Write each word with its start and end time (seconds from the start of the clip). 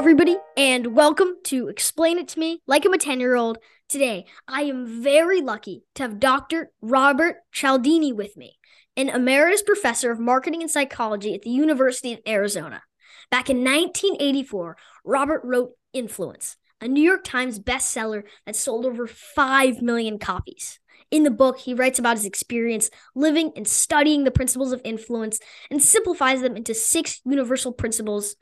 everybody, 0.00 0.38
and 0.56 0.96
welcome 0.96 1.34
to 1.44 1.68
Explain 1.68 2.18
It 2.18 2.26
to 2.28 2.38
Me 2.38 2.62
Like 2.66 2.86
I'm 2.86 2.94
a 2.94 2.96
10 2.96 3.20
year 3.20 3.36
old. 3.36 3.58
Today, 3.86 4.24
I 4.48 4.62
am 4.62 5.02
very 5.02 5.42
lucky 5.42 5.84
to 5.96 6.04
have 6.04 6.18
Dr. 6.18 6.70
Robert 6.80 7.36
Cialdini 7.52 8.10
with 8.10 8.34
me, 8.34 8.56
an 8.96 9.10
emeritus 9.10 9.60
professor 9.60 10.10
of 10.10 10.18
marketing 10.18 10.62
and 10.62 10.70
psychology 10.70 11.34
at 11.34 11.42
the 11.42 11.50
University 11.50 12.14
of 12.14 12.20
Arizona. 12.26 12.82
Back 13.30 13.50
in 13.50 13.58
1984, 13.58 14.78
Robert 15.04 15.42
wrote 15.44 15.72
Influence, 15.92 16.56
a 16.80 16.88
New 16.88 17.04
York 17.04 17.22
Times 17.22 17.60
bestseller 17.60 18.22
that 18.46 18.56
sold 18.56 18.86
over 18.86 19.06
5 19.06 19.82
million 19.82 20.18
copies. 20.18 20.80
In 21.10 21.24
the 21.24 21.30
book, 21.30 21.58
he 21.58 21.74
writes 21.74 21.98
about 21.98 22.16
his 22.16 22.24
experience 22.24 22.88
living 23.14 23.52
and 23.54 23.68
studying 23.68 24.24
the 24.24 24.30
principles 24.30 24.72
of 24.72 24.80
influence 24.82 25.40
and 25.70 25.82
simplifies 25.82 26.40
them 26.40 26.56
into 26.56 26.72
six 26.72 27.20
universal 27.26 27.74
principles 27.74 28.36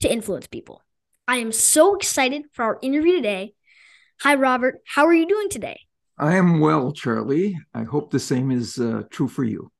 to 0.00 0.12
influence 0.12 0.46
people. 0.46 0.82
I 1.30 1.36
am 1.36 1.52
so 1.52 1.94
excited 1.94 2.46
for 2.50 2.64
our 2.64 2.78
interview 2.82 3.14
today. 3.14 3.54
Hi, 4.22 4.34
Robert. 4.34 4.80
How 4.84 5.06
are 5.06 5.14
you 5.14 5.28
doing 5.28 5.48
today? 5.48 5.78
I 6.18 6.34
am 6.34 6.58
well, 6.58 6.90
Charlie. 6.90 7.56
I 7.72 7.84
hope 7.84 8.10
the 8.10 8.18
same 8.18 8.50
is 8.50 8.78
uh, 8.78 9.04
true 9.10 9.28
for 9.28 9.44
you. 9.44 9.70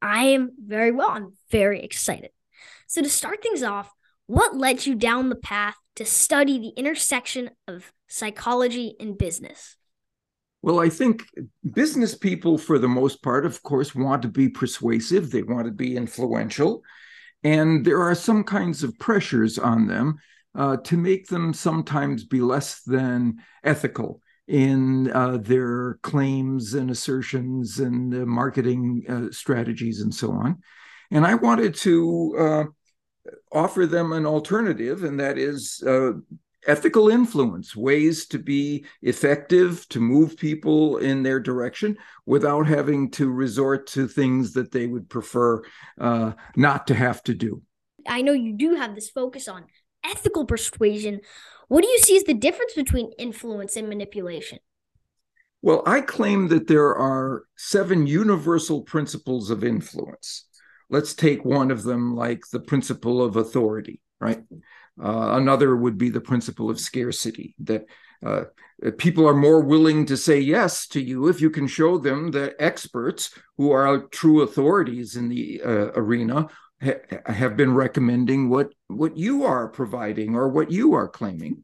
I 0.00 0.28
am 0.28 0.52
very 0.58 0.92
well. 0.92 1.10
I'm 1.10 1.34
very 1.50 1.82
excited. 1.82 2.30
So, 2.86 3.02
to 3.02 3.10
start 3.10 3.42
things 3.42 3.62
off, 3.62 3.92
what 4.26 4.56
led 4.56 4.86
you 4.86 4.94
down 4.94 5.28
the 5.28 5.36
path 5.36 5.74
to 5.96 6.06
study 6.06 6.58
the 6.58 6.72
intersection 6.80 7.50
of 7.68 7.92
psychology 8.08 8.96
and 8.98 9.18
business? 9.18 9.76
Well, 10.62 10.80
I 10.80 10.88
think 10.88 11.26
business 11.74 12.14
people, 12.14 12.56
for 12.56 12.78
the 12.78 12.88
most 12.88 13.22
part, 13.22 13.44
of 13.44 13.62
course, 13.62 13.94
want 13.94 14.22
to 14.22 14.28
be 14.28 14.48
persuasive, 14.48 15.30
they 15.30 15.42
want 15.42 15.66
to 15.66 15.72
be 15.72 15.94
influential. 15.94 16.80
And 17.44 17.84
there 17.84 18.00
are 18.00 18.14
some 18.14 18.44
kinds 18.44 18.82
of 18.82 18.98
pressures 18.98 19.58
on 19.58 19.88
them 19.88 20.16
uh, 20.56 20.76
to 20.78 20.96
make 20.96 21.26
them 21.26 21.52
sometimes 21.52 22.24
be 22.24 22.40
less 22.40 22.82
than 22.82 23.36
ethical 23.62 24.20
in 24.48 25.10
uh, 25.12 25.36
their 25.38 25.98
claims 26.02 26.74
and 26.74 26.90
assertions 26.90 27.78
and 27.80 28.26
marketing 28.26 29.04
uh, 29.08 29.32
strategies 29.32 30.00
and 30.00 30.14
so 30.14 30.30
on. 30.30 30.60
And 31.10 31.26
I 31.26 31.34
wanted 31.34 31.74
to 31.76 32.36
uh, 32.38 32.64
offer 33.52 33.86
them 33.86 34.12
an 34.12 34.26
alternative, 34.26 35.04
and 35.04 35.18
that 35.20 35.38
is 35.38 35.82
uh, 35.86 36.12
ethical 36.66 37.08
influence, 37.08 37.76
ways 37.76 38.26
to 38.26 38.38
be 38.38 38.84
effective, 39.02 39.86
to 39.88 40.00
move 40.00 40.36
people 40.36 40.98
in 40.98 41.22
their 41.22 41.40
direction 41.40 41.96
without 42.24 42.66
having 42.66 43.10
to 43.12 43.30
resort 43.30 43.86
to 43.88 44.08
things 44.08 44.52
that 44.54 44.72
they 44.72 44.86
would 44.86 45.08
prefer 45.08 45.62
uh, 46.00 46.32
not 46.56 46.86
to 46.86 46.94
have 46.94 47.22
to 47.24 47.34
do. 47.34 47.62
I 48.08 48.22
know 48.22 48.32
you 48.32 48.52
do 48.52 48.76
have 48.76 48.94
this 48.94 49.10
focus 49.10 49.48
on 49.48 49.66
ethical 50.10 50.44
persuasion. 50.44 51.20
What 51.68 51.82
do 51.82 51.88
you 51.88 51.98
see 51.98 52.16
as 52.16 52.24
the 52.24 52.34
difference 52.34 52.74
between 52.74 53.12
influence 53.18 53.76
and 53.76 53.88
manipulation? 53.88 54.58
Well, 55.62 55.82
I 55.84 56.00
claim 56.00 56.48
that 56.48 56.68
there 56.68 56.94
are 56.94 57.44
seven 57.56 58.06
universal 58.06 58.82
principles 58.82 59.50
of 59.50 59.64
influence. 59.64 60.44
Let's 60.90 61.14
take 61.14 61.44
one 61.44 61.70
of 61.70 61.82
them, 61.82 62.14
like 62.14 62.44
the 62.52 62.60
principle 62.60 63.20
of 63.20 63.36
authority, 63.36 64.00
right? 64.20 64.42
Uh, 65.02 65.30
another 65.32 65.74
would 65.74 65.98
be 65.98 66.08
the 66.08 66.20
principle 66.20 66.70
of 66.70 66.78
scarcity 66.78 67.54
that 67.58 67.86
uh, 68.24 68.44
people 68.96 69.26
are 69.28 69.34
more 69.34 69.60
willing 69.60 70.06
to 70.06 70.16
say 70.16 70.38
yes 70.38 70.86
to 70.88 71.00
you 71.00 71.28
if 71.28 71.40
you 71.40 71.50
can 71.50 71.66
show 71.66 71.98
them 71.98 72.30
that 72.30 72.54
experts 72.58 73.36
who 73.56 73.72
are 73.72 74.06
true 74.08 74.42
authorities 74.42 75.16
in 75.16 75.28
the 75.28 75.60
uh, 75.62 75.90
arena 75.94 76.48
ha- 76.82 77.32
have 77.32 77.56
been 77.56 77.74
recommending 77.74 78.48
what 78.48 78.72
what 78.88 79.16
you 79.16 79.44
are 79.44 79.68
providing 79.68 80.34
or 80.34 80.48
what 80.48 80.70
you 80.70 80.94
are 80.94 81.08
claiming 81.08 81.62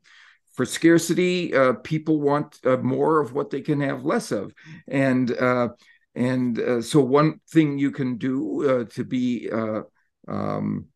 for 0.55 0.67
scarcity 0.67 1.55
uh, 1.55 1.75
people 1.85 2.21
want 2.21 2.59
uh, 2.65 2.77
more 2.79 3.21
of 3.21 3.33
what 3.33 3.51
they 3.51 3.61
can 3.61 3.81
have 3.81 4.05
less 4.05 4.31
of 4.33 4.53
and 4.89 5.31
uh, 5.33 5.69
and 6.15 6.85
so 6.85 7.01
one 7.01 7.41
thing 7.51 7.79
you 7.79 7.91
can 7.91 8.19
do 8.19 8.87
to 8.91 9.03
be 9.03 9.51
um, 10.29 10.87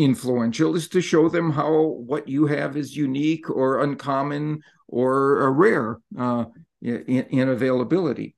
influential 0.00 0.76
is 0.76 0.88
to 0.88 1.00
show 1.00 1.28
them 1.28 1.50
how 1.50 1.82
what 1.82 2.26
you 2.26 2.46
have 2.46 2.76
is 2.76 2.96
unique 2.96 3.48
or 3.50 3.80
uncommon 3.80 4.60
or 4.88 5.42
uh, 5.42 5.50
rare 5.50 5.98
uh, 6.18 6.44
in, 6.80 7.26
in, 7.30 7.48
availability. 7.48 8.34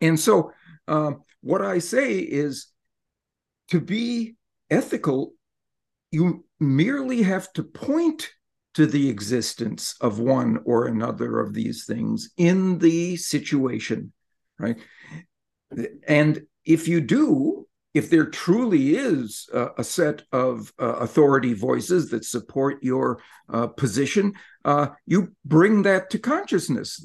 And 0.00 0.18
so, 0.18 0.52
uh, 0.88 1.12
what 1.40 1.62
I 1.62 1.78
say 1.78 2.18
is 2.18 2.66
to 3.74 3.80
be 3.80 4.36
ethical, 4.70 5.32
you 6.12 6.44
merely 6.60 7.22
have 7.22 7.52
to 7.54 7.64
point 7.64 8.30
to 8.74 8.86
the 8.86 9.08
existence 9.08 9.96
of 10.00 10.20
one 10.20 10.60
or 10.64 10.86
another 10.86 11.40
of 11.40 11.54
these 11.54 11.84
things 11.84 12.30
in 12.36 12.78
the 12.78 13.16
situation, 13.16 14.12
right? 14.60 14.76
And 16.06 16.42
if 16.64 16.86
you 16.86 17.00
do, 17.00 17.66
if 17.94 18.10
there 18.10 18.26
truly 18.26 18.94
is 18.94 19.48
a, 19.52 19.82
set 19.82 20.22
of 20.30 20.72
uh, 20.80 20.94
authority 20.98 21.52
voices 21.52 22.10
that 22.10 22.24
support 22.24 22.80
your 22.80 23.18
uh, 23.52 23.66
position, 23.66 24.34
uh, 24.64 24.86
you 25.04 25.34
bring 25.44 25.82
that 25.82 26.10
to 26.10 26.20
consciousness. 26.20 27.04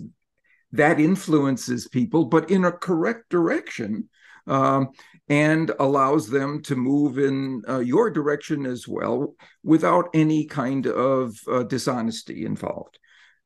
That 0.71 0.99
influences 0.99 1.87
people, 1.87 2.25
but 2.25 2.51
in 2.51 2.63
a 2.63 2.71
correct 2.71 3.29
direction, 3.29 4.07
um, 4.49 4.89
and 5.29 5.71
allows 5.79 6.27
them 6.27 6.61
to 6.63 6.75
move 6.75 7.19
in 7.19 7.61
uh, 7.69 7.79
your 7.79 8.09
direction 8.09 8.65
as 8.65 8.87
well 8.87 9.35
without 9.63 10.09
any 10.13 10.45
kind 10.45 10.87
of 10.87 11.37
uh, 11.49 11.63
dishonesty 11.63 12.45
involved. 12.45 12.97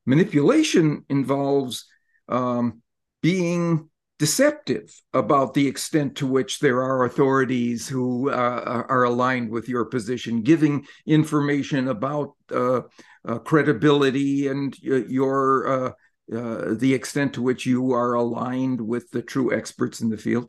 Manipulation 0.06 1.04
involves 1.08 1.86
um, 2.28 2.82
being 3.22 3.88
deceptive 4.18 4.94
about 5.12 5.54
the 5.54 5.66
extent 5.66 6.16
to 6.16 6.26
which 6.26 6.60
there 6.60 6.82
are 6.82 7.04
authorities 7.04 7.88
who 7.88 8.30
uh, 8.30 8.84
are 8.88 9.04
aligned 9.04 9.50
with 9.50 9.68
your 9.68 9.84
position, 9.84 10.42
giving 10.42 10.86
information 11.06 11.88
about 11.88 12.32
uh, 12.50 12.82
uh, 13.26 13.38
credibility 13.40 14.46
and 14.46 14.78
your 14.80 15.66
uh, 15.66 15.92
uh, 16.32 16.74
the 16.74 16.94
extent 16.94 17.34
to 17.34 17.42
which 17.42 17.66
you 17.66 17.92
are 17.92 18.14
aligned 18.14 18.80
with 18.80 19.10
the 19.10 19.20
true 19.20 19.54
experts 19.54 20.00
in 20.00 20.08
the 20.08 20.16
field, 20.16 20.48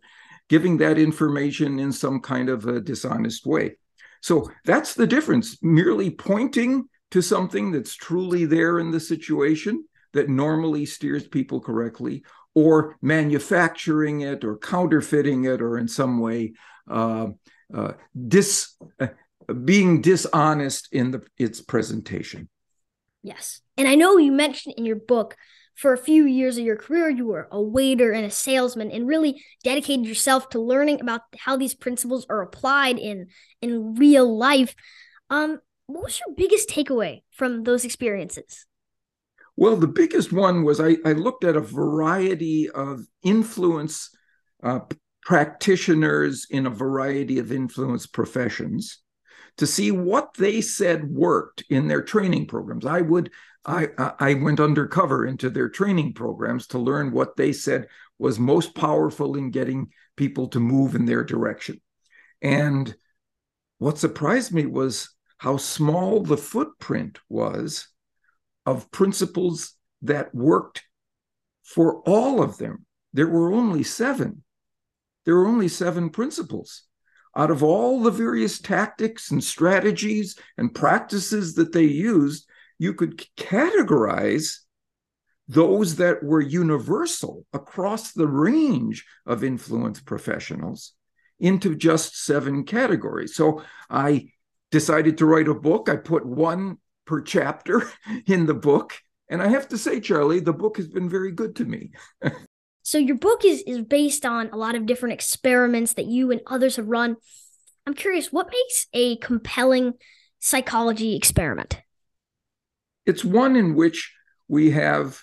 giving 0.50 0.78
that 0.78 0.98
information 0.98 1.80
in 1.80 1.92
some 1.92 2.20
kind 2.20 2.50
of 2.50 2.66
a 2.66 2.80
dishonest 2.80 3.46
way. 3.46 3.78
So 4.22 4.52
that's 4.64 4.94
the 4.94 5.08
difference. 5.08 5.58
Merely 5.62 6.10
pointing 6.10 6.86
to 7.12 7.22
something 7.22 7.72
that's 7.72 7.96
truly 7.96 8.46
there 8.46 8.80
in 8.80 8.92
the 8.92 9.00
situation 9.00 9.86
that 10.14 10.30
normally 10.30 10.86
steers 10.86 11.28
people 11.28 11.60
correctly, 11.60 12.24
or 12.56 12.98
manufacturing 13.02 14.22
it 14.22 14.44
or 14.44 14.58
counterfeiting 14.58 15.44
it 15.44 15.62
or 15.62 15.78
in 15.78 15.88
some 15.88 16.20
way 16.20 16.54
uh, 16.90 17.28
uh, 17.74 17.92
dis, 18.28 18.76
uh, 19.00 19.08
being 19.64 20.02
dishonest 20.02 20.88
in 20.92 21.12
the, 21.12 21.22
its 21.38 21.62
presentation. 21.62 22.48
Yes. 23.24 23.62
And 23.78 23.88
I 23.88 23.96
know 23.96 24.18
you 24.18 24.32
mentioned 24.32 24.76
in 24.78 24.86
your 24.86 24.96
book 24.96 25.36
for 25.76 25.94
a 25.94 25.98
few 25.98 26.26
years 26.26 26.58
of 26.58 26.66
your 26.66 26.78
career, 26.78 27.10
you 27.10 27.28
were 27.28 27.48
a 27.52 27.62
waiter 27.62 28.12
and 28.12 28.26
a 28.26 28.32
salesman 28.32 28.92
and 28.92 29.08
really 29.08 29.44
dedicated 29.64 30.06
yourself 30.06 30.50
to 30.50 30.60
learning 30.60 31.02
about 31.02 31.22
how 31.38 31.58
these 31.58 31.76
principles 31.76 32.26
are 32.30 32.42
applied 32.42 32.98
in, 32.98 33.28
in 33.62 33.96
real 33.96 34.38
life. 34.38 34.74
Um, 35.30 35.60
what 35.88 36.06
was 36.06 36.20
your 36.20 36.36
biggest 36.36 36.70
takeaway 36.70 37.24
from 37.32 37.64
those 37.64 37.84
experiences? 37.84 38.66
Well, 39.58 39.76
the 39.76 39.88
biggest 39.88 40.34
one 40.34 40.64
was 40.64 40.80
I, 40.80 40.98
I 41.06 41.12
looked 41.12 41.44
at 41.44 41.56
a 41.56 41.62
variety 41.62 42.70
of 42.70 43.06
influence 43.24 44.10
uh, 44.64 44.80
practitioners 45.24 46.48
in 46.50 46.66
a 46.66 46.72
variety 46.72 47.40
of 47.40 47.52
influence 47.52 48.08
professions 48.08 49.00
to 49.58 49.68
see 49.68 49.92
what 49.92 50.34
they 50.38 50.62
said 50.62 51.10
worked 51.10 51.64
in 51.70 51.88
their 51.88 52.02
training 52.02 52.48
programs. 52.48 52.86
I 52.86 53.02
would 53.02 53.32
I 53.66 53.90
I 54.20 54.34
went 54.36 54.60
undercover 54.60 55.26
into 55.26 55.50
their 55.50 55.70
training 55.70 56.14
programs 56.14 56.68
to 56.68 56.80
learn 56.80 57.12
what 57.12 57.36
they 57.36 57.52
said 57.52 57.88
was 58.20 58.40
most 58.40 58.76
powerful 58.76 59.36
in 59.36 59.52
getting 59.52 59.90
people 60.16 60.48
to 60.50 60.60
move 60.60 60.96
in 60.96 61.06
their 61.06 61.24
direction. 61.24 61.82
And 62.42 62.96
what 63.78 63.98
surprised 63.98 64.54
me 64.54 64.66
was 64.66 65.10
how 65.38 65.58
small 65.58 66.22
the 66.22 66.38
footprint 66.38 67.20
was 67.30 67.88
of 68.66 68.92
principles 68.92 69.74
that 70.02 70.34
worked 70.34 70.84
for 71.64 72.02
all 72.02 72.42
of 72.42 72.58
them. 72.58 72.86
There 73.14 73.28
were 73.28 73.52
only 73.52 73.84
seven. 73.84 74.44
There 75.26 75.36
were 75.36 75.48
only 75.48 75.68
seven 75.68 76.10
principles. 76.10 76.84
Out 77.36 77.52
of 77.52 77.64
all 77.64 78.02
the 78.02 78.12
various 78.12 78.60
tactics 78.60 79.32
and 79.32 79.44
strategies 79.44 80.38
and 80.58 80.74
practices 80.74 81.56
that 81.56 81.74
they 81.74 81.84
used, 81.84 82.48
you 82.78 82.94
could 82.94 83.26
categorize 83.38 84.60
those 85.48 85.98
that 85.98 86.24
were 86.24 86.42
universal 86.42 87.46
across 87.54 88.14
the 88.14 88.28
range 88.28 89.06
of 89.26 89.44
influence 89.44 90.00
professionals 90.02 90.94
into 91.40 91.76
just 91.76 92.24
seven 92.24 92.64
categories. 92.64 93.36
So 93.36 93.64
I 93.90 94.30
decided 94.72 95.18
to 95.20 95.26
write 95.26 95.48
a 95.48 95.54
book. 95.54 95.90
I 95.90 95.98
put 95.98 96.26
one 96.26 96.78
per 97.06 97.22
chapter 97.22 97.84
in 98.26 98.46
the 98.46 98.54
book. 98.54 98.98
And 99.30 99.42
I 99.42 99.48
have 99.48 99.68
to 99.70 99.78
say, 99.78 100.00
Charlie, 100.00 100.40
the 100.40 100.54
book 100.54 100.78
has 100.78 100.88
been 100.88 101.10
very 101.10 101.32
good 101.32 101.56
to 101.58 101.66
me. 101.66 101.92
so 102.84 102.98
your 102.98 103.18
book 103.18 103.44
is 103.44 103.64
is 103.66 103.82
based 103.82 104.26
on 104.26 104.50
a 104.52 104.58
lot 104.58 104.76
of 104.76 104.86
different 104.86 105.14
experiments 105.14 105.94
that 105.94 106.06
you 106.06 106.32
and 106.32 106.42
others 106.48 106.76
have 106.76 106.88
run. 106.88 107.18
I'm 107.88 107.94
curious, 107.94 108.32
what 108.32 108.52
makes 108.52 108.88
a 108.94 109.18
compelling 109.18 109.94
psychology 110.40 111.16
experiment? 111.16 111.82
It's 113.06 113.24
one 113.24 113.56
in 113.56 113.76
which 113.76 114.14
we 114.48 114.72
have 114.72 115.22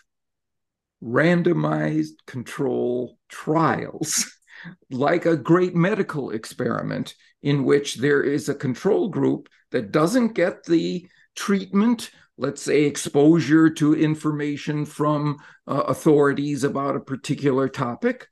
randomized 1.03 2.15
control 2.27 3.19
trials, 3.29 4.39
like 4.91 5.27
a 5.27 5.37
great 5.37 5.75
medical 5.75 6.31
experiment 6.31 7.15
in 7.43 7.65
which 7.65 7.97
there 7.97 8.23
is 8.23 8.49
a 8.49 8.55
control 8.55 9.09
group 9.09 9.49
that 9.73 9.91
doesn't 9.91 10.35
get 10.35 10.65
the 10.65 11.09
treatment, 11.35 12.11
let's 12.39 12.63
say 12.63 12.85
exposure 12.85 13.69
to 13.71 13.95
information 13.95 14.85
from 14.85 15.39
uh, 15.67 15.83
authorities 15.89 16.63
about 16.63 16.97
a 16.97 17.01
particular 17.01 17.69
topic, 17.69 18.29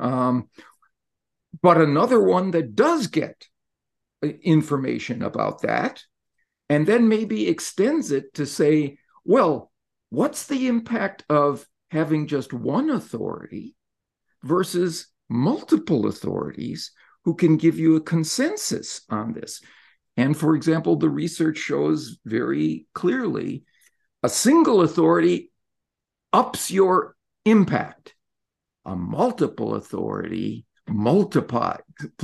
um, 0.00 0.48
but 1.62 1.80
another 1.80 2.20
one 2.20 2.50
that 2.52 2.74
does 2.74 3.06
get 3.06 3.46
uh, 4.24 4.28
information 4.42 5.22
about 5.22 5.62
that, 5.62 6.02
and 6.68 6.86
then 6.86 7.08
maybe 7.08 7.48
extends 7.48 8.10
it 8.10 8.34
to 8.34 8.46
say, 8.46 8.98
well, 9.24 9.70
what's 10.10 10.46
the 10.46 10.66
impact 10.68 11.24
of 11.28 11.66
having 11.90 12.26
just 12.26 12.52
one 12.52 12.90
authority 12.90 13.74
versus 14.42 15.08
multiple 15.28 16.06
authorities 16.06 16.92
who 17.24 17.34
can 17.34 17.56
give 17.56 17.78
you 17.78 17.96
a 17.96 18.00
consensus 18.00 19.02
on 19.08 19.32
this? 19.32 19.60
And 20.16 20.36
for 20.36 20.54
example, 20.56 20.96
the 20.96 21.08
research 21.08 21.58
shows 21.58 22.18
very 22.24 22.86
clearly 22.92 23.64
a 24.22 24.28
single 24.28 24.82
authority 24.82 25.52
ups 26.32 26.70
your 26.70 27.16
impact. 27.44 28.14
A 28.84 28.96
multiple 28.96 29.74
authority 29.74 30.66
multiplies 30.88 31.82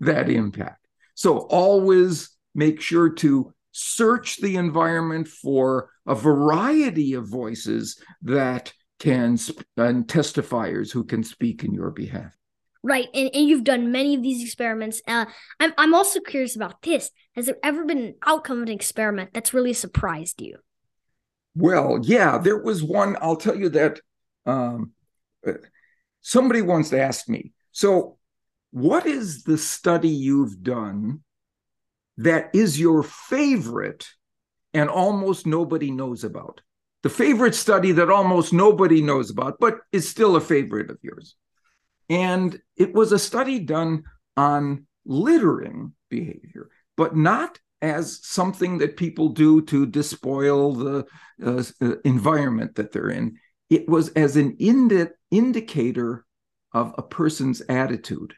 that 0.00 0.28
impact. 0.28 0.86
So 1.14 1.38
always 1.38 2.30
make 2.54 2.80
sure 2.80 3.10
to 3.10 3.52
search 3.78 4.38
the 4.38 4.56
environment 4.56 5.28
for 5.28 5.90
a 6.06 6.14
variety 6.14 7.14
of 7.14 7.28
voices 7.28 8.02
that 8.22 8.72
can 8.98 9.38
and 9.76 10.08
testifiers 10.08 10.90
who 10.90 11.04
can 11.04 11.22
speak 11.22 11.62
in 11.62 11.72
your 11.72 11.90
behalf. 11.90 12.36
Right, 12.82 13.08
and, 13.14 13.30
and 13.32 13.48
you've 13.48 13.64
done 13.64 13.92
many 13.92 14.16
of 14.16 14.22
these 14.22 14.42
experiments. 14.42 15.00
Uh, 15.06 15.26
I'm 15.60 15.72
I'm 15.78 15.94
also 15.94 16.20
curious 16.20 16.56
about 16.56 16.82
this. 16.82 17.10
Has 17.34 17.46
there 17.46 17.58
ever 17.62 17.84
been 17.84 17.98
an 17.98 18.14
outcome 18.26 18.58
of 18.58 18.62
an 18.64 18.74
experiment 18.74 19.30
that's 19.32 19.54
really 19.54 19.72
surprised 19.72 20.42
you? 20.42 20.58
Well, 21.54 22.00
yeah, 22.02 22.38
there 22.38 22.58
was 22.58 22.82
one. 22.82 23.16
I'll 23.20 23.36
tell 23.36 23.56
you 23.56 23.68
that 23.70 24.00
um, 24.46 24.92
uh, 25.46 25.52
somebody 26.20 26.62
once 26.62 26.92
asked 26.92 27.28
me. 27.28 27.52
So, 27.72 28.18
what 28.70 29.06
is 29.06 29.44
the 29.44 29.58
study 29.58 30.08
you've 30.08 30.62
done 30.62 31.22
that 32.18 32.50
is 32.54 32.78
your 32.78 33.02
favorite 33.02 34.06
and 34.74 34.90
almost 34.90 35.46
nobody 35.46 35.90
knows 35.90 36.24
about? 36.24 36.60
The 37.02 37.10
favorite 37.10 37.54
study 37.54 37.92
that 37.92 38.10
almost 38.10 38.52
nobody 38.52 39.00
knows 39.00 39.30
about, 39.30 39.58
but 39.60 39.78
is 39.92 40.08
still 40.08 40.36
a 40.36 40.40
favorite 40.40 40.90
of 40.90 40.98
yours. 41.02 41.36
And 42.10 42.58
it 42.76 42.92
was 42.92 43.12
a 43.12 43.18
study 43.18 43.60
done 43.60 44.04
on 44.36 44.86
littering 45.04 45.94
behavior, 46.10 46.70
but 46.96 47.16
not 47.16 47.58
as 47.80 48.18
something 48.26 48.78
that 48.78 48.96
people 48.96 49.28
do 49.28 49.62
to 49.62 49.86
despoil 49.86 50.72
the 50.72 51.06
uh, 51.44 51.62
uh, 51.80 51.94
environment 52.04 52.74
that 52.74 52.92
they're 52.92 53.10
in. 53.10 53.36
It 53.70 53.88
was 53.88 54.08
as 54.10 54.36
an 54.36 54.56
indi- 54.58 55.10
indicator 55.30 56.24
of 56.72 56.94
a 56.98 57.02
person's 57.02 57.62
attitude. 57.68 58.34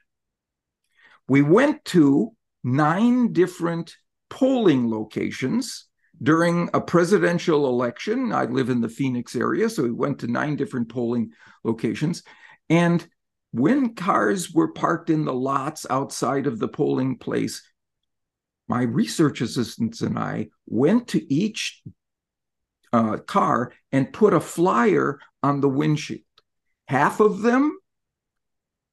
We 1.28 1.42
went 1.42 1.84
to 1.86 2.32
nine 2.62 3.32
different 3.32 3.96
polling 4.28 4.90
locations 4.90 5.86
during 6.22 6.68
a 6.74 6.80
presidential 6.80 7.66
election. 7.68 8.32
I 8.32 8.44
live 8.44 8.68
in 8.68 8.80
the 8.80 8.88
Phoenix 8.88 9.34
area, 9.34 9.68
so 9.68 9.82
we 9.82 9.92
went 9.92 10.18
to 10.20 10.26
nine 10.26 10.56
different 10.56 10.88
polling 10.88 11.32
locations. 11.64 12.22
And 12.68 13.06
when 13.52 13.94
cars 13.94 14.52
were 14.52 14.72
parked 14.72 15.10
in 15.10 15.24
the 15.24 15.34
lots 15.34 15.86
outside 15.88 16.46
of 16.46 16.58
the 16.58 16.68
polling 16.68 17.18
place, 17.18 17.62
my 18.68 18.82
research 18.82 19.40
assistants 19.40 20.00
and 20.00 20.18
I 20.18 20.48
went 20.66 21.08
to 21.08 21.32
each 21.32 21.82
uh, 22.92 23.16
car 23.18 23.72
and 23.90 24.12
put 24.12 24.34
a 24.34 24.40
flyer 24.40 25.18
on 25.42 25.60
the 25.60 25.68
windshield. 25.68 26.20
Half 26.86 27.20
of 27.20 27.42
them 27.42 27.78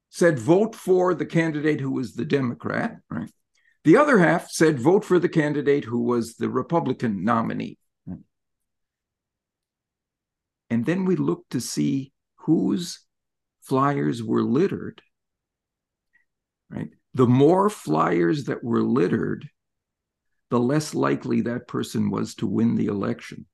said 0.09 0.39
vote 0.39 0.73
for 0.75 1.13
the 1.13 1.25
candidate 1.25 1.79
who 1.79 1.91
was 1.91 2.13
the 2.13 2.25
Democrat, 2.25 2.97
right? 3.09 3.29
The 3.87 3.95
other 3.95 4.17
half 4.17 4.51
said 4.51 4.81
vote 4.81 5.05
for 5.05 5.17
the 5.17 5.29
candidate 5.29 5.85
who 5.85 6.03
was 6.03 6.35
the 6.35 6.49
Republican 6.49 7.23
nominee. 7.23 7.77
And 10.69 10.85
then 10.85 11.05
we 11.05 11.15
looked 11.15 11.51
to 11.51 11.61
see 11.61 12.11
whose 12.39 12.99
flyers 13.61 14.21
were 14.21 14.43
littered, 14.43 15.01
right? 16.69 16.89
The 17.13 17.27
more 17.27 17.69
flyers 17.69 18.43
that 18.43 18.61
were 18.61 18.83
littered, 18.83 19.47
the 20.49 20.59
less 20.59 20.93
likely 20.93 21.39
that 21.43 21.69
person 21.69 22.09
was 22.09 22.35
to 22.35 22.45
win 22.45 22.75
the 22.75 22.87
election. 22.87 23.45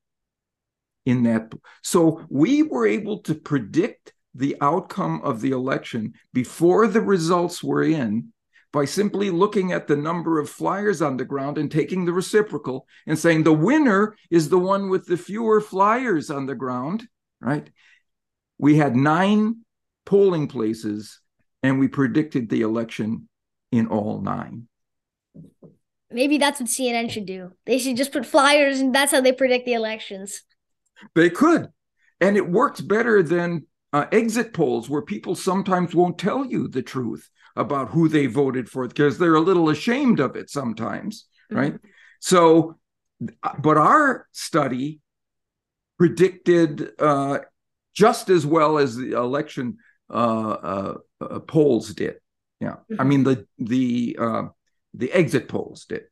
In 1.06 1.22
that, 1.22 1.52
so 1.84 2.26
we 2.28 2.64
were 2.64 2.88
able 2.88 3.20
to 3.20 3.36
predict 3.36 4.12
the 4.34 4.56
outcome 4.60 5.20
of 5.22 5.40
the 5.40 5.52
election 5.52 6.14
before 6.32 6.88
the 6.88 7.02
results 7.02 7.62
were 7.62 7.84
in 7.84 8.32
by 8.74 8.84
simply 8.84 9.30
looking 9.30 9.70
at 9.70 9.86
the 9.86 9.94
number 9.94 10.40
of 10.40 10.50
flyers 10.50 11.00
on 11.00 11.16
the 11.16 11.24
ground 11.24 11.58
and 11.58 11.70
taking 11.70 12.04
the 12.04 12.12
reciprocal 12.12 12.88
and 13.06 13.16
saying 13.16 13.44
the 13.44 13.52
winner 13.52 14.16
is 14.32 14.48
the 14.48 14.58
one 14.58 14.90
with 14.90 15.06
the 15.06 15.16
fewer 15.16 15.60
flyers 15.60 16.28
on 16.28 16.46
the 16.46 16.56
ground, 16.56 17.06
right? 17.40 17.70
We 18.58 18.76
had 18.76 18.96
nine 18.96 19.58
polling 20.04 20.48
places, 20.48 21.20
and 21.62 21.78
we 21.78 21.86
predicted 21.86 22.48
the 22.48 22.62
election 22.62 23.28
in 23.70 23.86
all 23.86 24.20
nine. 24.20 24.66
Maybe 26.10 26.38
that's 26.38 26.58
what 26.58 26.68
CNN 26.68 27.12
should 27.12 27.26
do. 27.26 27.52
They 27.66 27.78
should 27.78 27.96
just 27.96 28.12
put 28.12 28.26
flyers, 28.26 28.80
and 28.80 28.92
that's 28.92 29.12
how 29.12 29.20
they 29.20 29.32
predict 29.32 29.66
the 29.66 29.74
elections. 29.74 30.42
They 31.14 31.30
could. 31.30 31.68
And 32.20 32.36
it 32.36 32.50
works 32.50 32.80
better 32.80 33.22
than 33.22 33.68
uh, 33.92 34.06
exit 34.10 34.52
polls 34.52 34.90
where 34.90 35.02
people 35.02 35.36
sometimes 35.36 35.94
won't 35.94 36.18
tell 36.18 36.44
you 36.44 36.66
the 36.66 36.82
truth 36.82 37.30
about 37.56 37.90
who 37.90 38.08
they 38.08 38.26
voted 38.26 38.68
for 38.68 38.86
because 38.86 39.18
they're 39.18 39.34
a 39.34 39.40
little 39.40 39.68
ashamed 39.68 40.20
of 40.20 40.36
it 40.36 40.50
sometimes, 40.50 41.26
mm-hmm. 41.50 41.60
right? 41.60 41.74
So, 42.20 42.78
but 43.60 43.76
our 43.76 44.26
study 44.32 45.00
predicted 45.98 46.90
uh, 46.98 47.38
just 47.94 48.28
as 48.28 48.44
well 48.44 48.78
as 48.78 48.96
the 48.96 49.12
election 49.12 49.78
uh, 50.10 50.50
uh, 50.50 50.94
uh, 51.20 51.38
polls 51.40 51.94
did. 51.94 52.16
Yeah, 52.60 52.76
mm-hmm. 52.90 53.00
I 53.00 53.04
mean 53.04 53.24
the 53.24 53.46
the 53.58 54.16
uh, 54.20 54.42
the 54.94 55.12
exit 55.12 55.48
polls 55.48 55.86
did. 55.86 56.02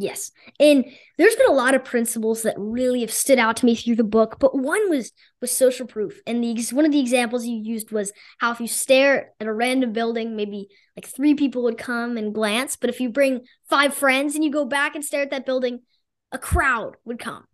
Yes, 0.00 0.30
and 0.60 0.84
there's 1.16 1.34
been 1.34 1.48
a 1.48 1.52
lot 1.52 1.74
of 1.74 1.84
principles 1.84 2.42
that 2.42 2.54
really 2.56 3.00
have 3.00 3.10
stood 3.10 3.38
out 3.38 3.56
to 3.56 3.66
me 3.66 3.74
through 3.74 3.96
the 3.96 4.04
book, 4.04 4.36
but 4.38 4.56
one 4.56 4.88
was 4.88 5.12
was 5.40 5.50
social 5.50 5.86
proof, 5.86 6.20
and 6.24 6.42
the 6.42 6.56
one 6.72 6.84
of 6.84 6.92
the 6.92 7.00
examples 7.00 7.44
you 7.44 7.56
used 7.56 7.90
was 7.90 8.12
how 8.38 8.52
if 8.52 8.60
you 8.60 8.68
stare 8.68 9.32
at 9.40 9.48
a 9.48 9.52
random 9.52 9.92
building, 9.92 10.36
maybe 10.36 10.68
like 10.96 11.06
three 11.06 11.34
people 11.34 11.64
would 11.64 11.78
come 11.78 12.16
and 12.16 12.32
glance, 12.32 12.76
but 12.76 12.90
if 12.90 13.00
you 13.00 13.10
bring 13.10 13.40
five 13.68 13.92
friends 13.92 14.36
and 14.36 14.44
you 14.44 14.52
go 14.52 14.64
back 14.64 14.94
and 14.94 15.04
stare 15.04 15.22
at 15.22 15.30
that 15.30 15.46
building, 15.46 15.80
a 16.30 16.38
crowd 16.38 16.94
would 17.04 17.18
come. 17.18 17.44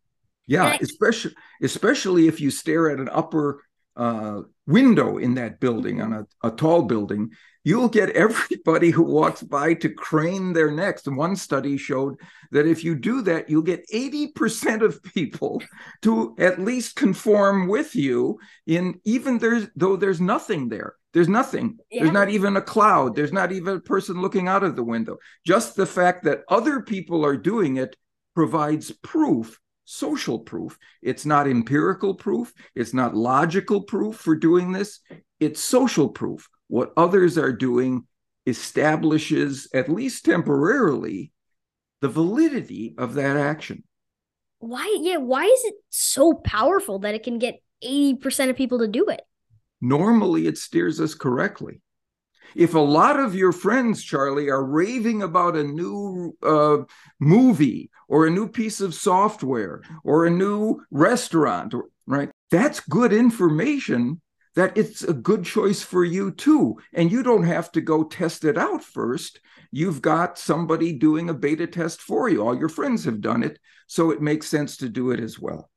Yeah, 0.47 0.65
I, 0.65 0.79
especially 0.83 1.35
especially 1.63 2.29
if 2.29 2.43
you 2.43 2.51
stare 2.51 2.91
at 2.91 2.99
an 2.99 3.09
upper 3.09 3.63
uh, 3.97 4.43
window 4.67 5.19
in 5.19 5.35
that 5.35 5.61
building 5.61 6.01
on 6.01 6.13
a, 6.13 6.27
a 6.43 6.51
tall 6.51 6.83
building, 6.83 7.31
you'll 7.65 7.89
get 7.89 8.11
everybody 8.11 8.91
who 8.91 9.03
walks 9.03 9.43
by 9.43 9.75
to 9.75 9.89
crane 9.89 10.53
their 10.53 10.71
necks. 10.71 11.07
And 11.07 11.17
one 11.17 11.37
study 11.37 11.77
showed 11.77 12.17
that 12.53 12.67
if 12.67 12.85
you 12.85 12.95
do 12.95 13.23
that, 13.23 13.49
you'll 13.49 13.63
get 13.63 13.89
80% 13.93 14.83
of 14.83 15.03
people 15.03 15.63
to 16.03 16.35
at 16.39 16.61
least 16.61 16.97
conform 16.97 17.69
with 17.69 17.95
you 17.95 18.39
in 18.67 19.01
even 19.05 19.39
there's 19.39 19.67
though 19.77 19.97
there's 19.97 20.21
nothing 20.21 20.69
there. 20.69 20.95
There's 21.13 21.29
nothing. 21.29 21.79
Yeah. 21.91 22.03
There's 22.03 22.13
not 22.13 22.29
even 22.29 22.57
a 22.57 22.63
cloud. 22.63 23.15
There's 23.15 23.33
not 23.33 23.53
even 23.53 23.77
a 23.77 23.81
person 23.81 24.21
looking 24.21 24.49
out 24.49 24.65
of 24.65 24.75
the 24.75 24.83
window. 24.83 25.19
Just 25.47 25.77
the 25.77 25.87
fact 25.87 26.25
that 26.25 26.43
other 26.49 26.83
people 26.83 27.25
are 27.25 27.37
doing 27.37 27.77
it 27.77 27.95
provides 28.35 28.91
proof 28.91 29.61
social 29.85 30.38
proof. 30.38 30.79
It's 31.03 31.26
not 31.26 31.47
empirical 31.47 32.14
proof. 32.14 32.53
It's 32.75 32.95
not 32.95 33.14
logical 33.14 33.83
proof 33.83 34.17
for 34.17 34.35
doing 34.35 34.73
this. 34.73 35.00
It's 35.41 35.61
social 35.61 36.09
proof. 36.09 36.49
What 36.69 36.93
others 36.97 37.38
are 37.38 37.53
doing 37.53 38.07
establishes, 38.47 39.69
at 39.75 39.88
least 39.88 40.25
temporarily, 40.25 41.33
the 42.00 42.09
validity 42.09 42.95
of 42.99 43.14
that 43.14 43.37
action. 43.37 43.85
Why, 44.59 44.99
yeah, 45.00 45.19
why 45.19 45.45
is 45.45 45.64
it 45.64 45.75
so 45.91 46.35
powerful 46.35 47.00
that 47.00 47.14
it 47.14 47.23
can 47.23 47.38
get 47.38 47.62
80% 47.83 48.50
of 48.50 48.57
people 48.57 48.79
to 48.79 48.88
do 48.88 49.07
it? 49.09 49.21
Normally, 49.81 50.47
it 50.47 50.57
steers 50.57 51.00
us 51.00 51.14
correctly. 51.14 51.81
If 52.54 52.75
a 52.75 52.78
lot 52.78 53.18
of 53.18 53.34
your 53.34 53.52
friends, 53.52 54.02
Charlie, 54.02 54.49
are 54.49 54.64
raving 54.64 55.23
about 55.23 55.56
a 55.56 55.64
new 55.64 56.37
uh, 56.42 56.78
movie 57.20 57.90
or 58.08 58.26
a 58.26 58.30
new 58.30 58.49
piece 58.49 58.80
of 58.80 58.94
software 58.94 59.82
or 60.04 60.26
a 60.26 60.30
new 60.30 60.82
restaurant, 60.90 61.75
right? 62.06 62.30
That's 62.50 62.80
good 62.80 63.12
information 63.12 64.20
that 64.54 64.76
it's 64.76 65.02
a 65.02 65.12
good 65.12 65.44
choice 65.44 65.82
for 65.82 66.04
you 66.04 66.30
too. 66.30 66.78
And 66.92 67.11
you 67.11 67.23
don't 67.23 67.44
have 67.44 67.73
to 67.73 67.80
go 67.80 68.04
test 68.04 68.44
it 68.44 68.56
out 68.56 68.84
first. 68.84 69.40
You've 69.73 70.00
got 70.00 70.38
somebody 70.38 70.92
doing 70.92 71.28
a 71.28 71.34
beta 71.34 71.66
test 71.66 72.00
for 72.00 72.28
you. 72.28 72.46
All 72.46 72.56
your 72.56 72.68
friends 72.68 73.04
have 73.04 73.20
done 73.20 73.42
it. 73.42 73.58
So 73.88 74.11
it 74.11 74.23
makes 74.23 74.46
sense 74.46 74.76
to 74.78 74.88
do 74.88 75.11
it 75.11 75.18
as 75.18 75.38
well. 75.40 75.70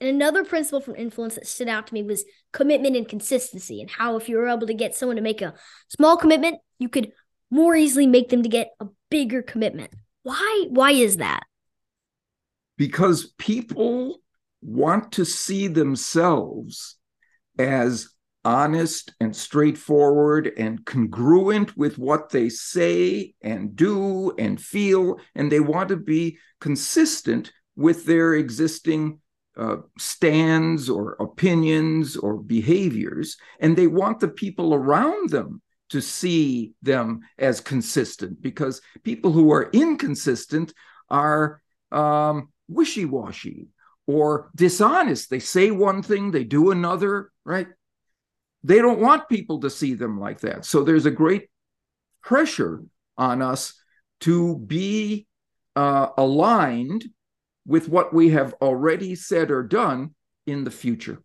And 0.00 0.08
another 0.08 0.44
principle 0.44 0.80
from 0.80 0.96
influence 0.96 1.34
that 1.34 1.46
stood 1.46 1.68
out 1.68 1.86
to 1.88 1.94
me 1.94 2.02
was 2.02 2.24
commitment 2.52 2.96
and 2.96 3.06
consistency, 3.06 3.82
and 3.82 3.90
how 3.90 4.16
if 4.16 4.28
you 4.28 4.38
were 4.38 4.48
able 4.48 4.66
to 4.66 4.74
get 4.74 4.94
someone 4.94 5.16
to 5.16 5.22
make 5.22 5.42
a 5.42 5.54
small 5.88 6.16
commitment, 6.16 6.58
you 6.78 6.88
could 6.88 7.12
more 7.50 7.76
easily 7.76 8.06
make 8.06 8.30
them 8.30 8.42
to 8.42 8.48
get 8.48 8.70
a 8.80 8.86
bigger 9.10 9.42
commitment. 9.42 9.92
Why? 10.22 10.66
Why 10.70 10.92
is 10.92 11.18
that? 11.18 11.42
Because 12.78 13.34
people 13.36 14.22
want 14.62 15.12
to 15.12 15.24
see 15.26 15.66
themselves 15.66 16.96
as 17.58 18.08
honest 18.42 19.12
and 19.20 19.36
straightforward 19.36 20.50
and 20.56 20.84
congruent 20.86 21.76
with 21.76 21.98
what 21.98 22.30
they 22.30 22.48
say 22.48 23.34
and 23.42 23.76
do 23.76 24.32
and 24.38 24.58
feel, 24.58 25.18
and 25.34 25.52
they 25.52 25.60
want 25.60 25.90
to 25.90 25.96
be 25.96 26.38
consistent 26.58 27.52
with 27.76 28.06
their 28.06 28.34
existing 28.34 29.20
uh, 29.60 29.76
stands 29.98 30.88
or 30.88 31.16
opinions 31.20 32.16
or 32.16 32.38
behaviors, 32.38 33.36
and 33.60 33.76
they 33.76 33.86
want 33.86 34.18
the 34.18 34.28
people 34.28 34.72
around 34.72 35.28
them 35.28 35.60
to 35.90 36.00
see 36.00 36.72
them 36.80 37.20
as 37.38 37.60
consistent 37.60 38.40
because 38.40 38.80
people 39.02 39.32
who 39.32 39.52
are 39.52 39.68
inconsistent 39.72 40.72
are 41.10 41.60
um, 41.92 42.48
wishy 42.68 43.04
washy 43.04 43.68
or 44.06 44.50
dishonest. 44.56 45.28
They 45.28 45.40
say 45.40 45.70
one 45.70 46.02
thing, 46.02 46.30
they 46.30 46.44
do 46.44 46.70
another, 46.70 47.30
right? 47.44 47.66
They 48.62 48.78
don't 48.78 49.00
want 49.00 49.28
people 49.28 49.60
to 49.60 49.70
see 49.70 49.94
them 49.94 50.18
like 50.18 50.40
that. 50.40 50.64
So 50.64 50.82
there's 50.84 51.06
a 51.06 51.10
great 51.10 51.50
pressure 52.22 52.82
on 53.18 53.42
us 53.42 53.74
to 54.20 54.56
be 54.56 55.26
uh, 55.76 56.08
aligned 56.16 57.04
with 57.66 57.88
what 57.88 58.12
we 58.12 58.30
have 58.30 58.54
already 58.60 59.14
said 59.14 59.50
or 59.50 59.62
done 59.62 60.14
in 60.46 60.64
the 60.64 60.70
future. 60.70 61.22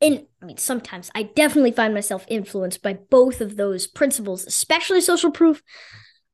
And 0.00 0.26
I 0.42 0.46
mean, 0.46 0.56
sometimes 0.56 1.10
I 1.14 1.24
definitely 1.24 1.72
find 1.72 1.92
myself 1.92 2.24
influenced 2.28 2.82
by 2.82 2.94
both 2.94 3.40
of 3.40 3.56
those 3.56 3.86
principles, 3.86 4.46
especially 4.46 5.00
social 5.00 5.30
proof, 5.30 5.62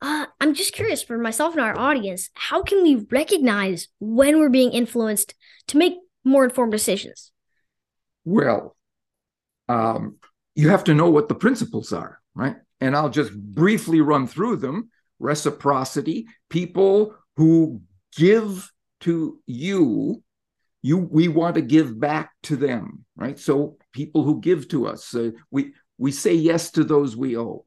uh, 0.02 0.26
I'm 0.40 0.54
just 0.54 0.74
curious 0.74 1.02
for 1.02 1.16
myself 1.16 1.54
and 1.54 1.62
our 1.62 1.78
audience, 1.78 2.30
how 2.34 2.62
can 2.62 2.82
we 2.82 3.06
recognize 3.10 3.88
when 3.98 4.38
we're 4.38 4.50
being 4.50 4.72
influenced 4.72 5.34
to 5.68 5.78
make 5.78 5.94
more 6.22 6.44
informed 6.44 6.72
decisions? 6.72 7.32
Well, 8.24 8.76
um, 9.68 10.16
you 10.54 10.68
have 10.68 10.84
to 10.84 10.94
know 10.94 11.10
what 11.10 11.28
the 11.28 11.34
principles 11.34 11.92
are, 11.92 12.20
right? 12.34 12.56
And 12.80 12.94
I'll 12.94 13.08
just 13.08 13.32
briefly 13.34 14.00
run 14.00 14.26
through 14.26 14.56
them. 14.56 14.90
Reciprocity, 15.18 16.26
people 16.50 17.14
who 17.36 17.80
give 18.16 18.70
to 19.00 19.38
you, 19.46 20.22
you 20.82 20.98
we 20.98 21.28
want 21.28 21.54
to 21.56 21.62
give 21.62 21.98
back 21.98 22.32
to 22.44 22.56
them, 22.56 23.04
right? 23.16 23.38
So 23.38 23.76
people 23.92 24.24
who 24.24 24.40
give 24.40 24.68
to 24.68 24.86
us, 24.86 25.14
uh, 25.14 25.30
we 25.50 25.74
we 25.98 26.12
say 26.12 26.34
yes 26.34 26.70
to 26.72 26.84
those 26.84 27.16
we 27.16 27.36
owe. 27.36 27.64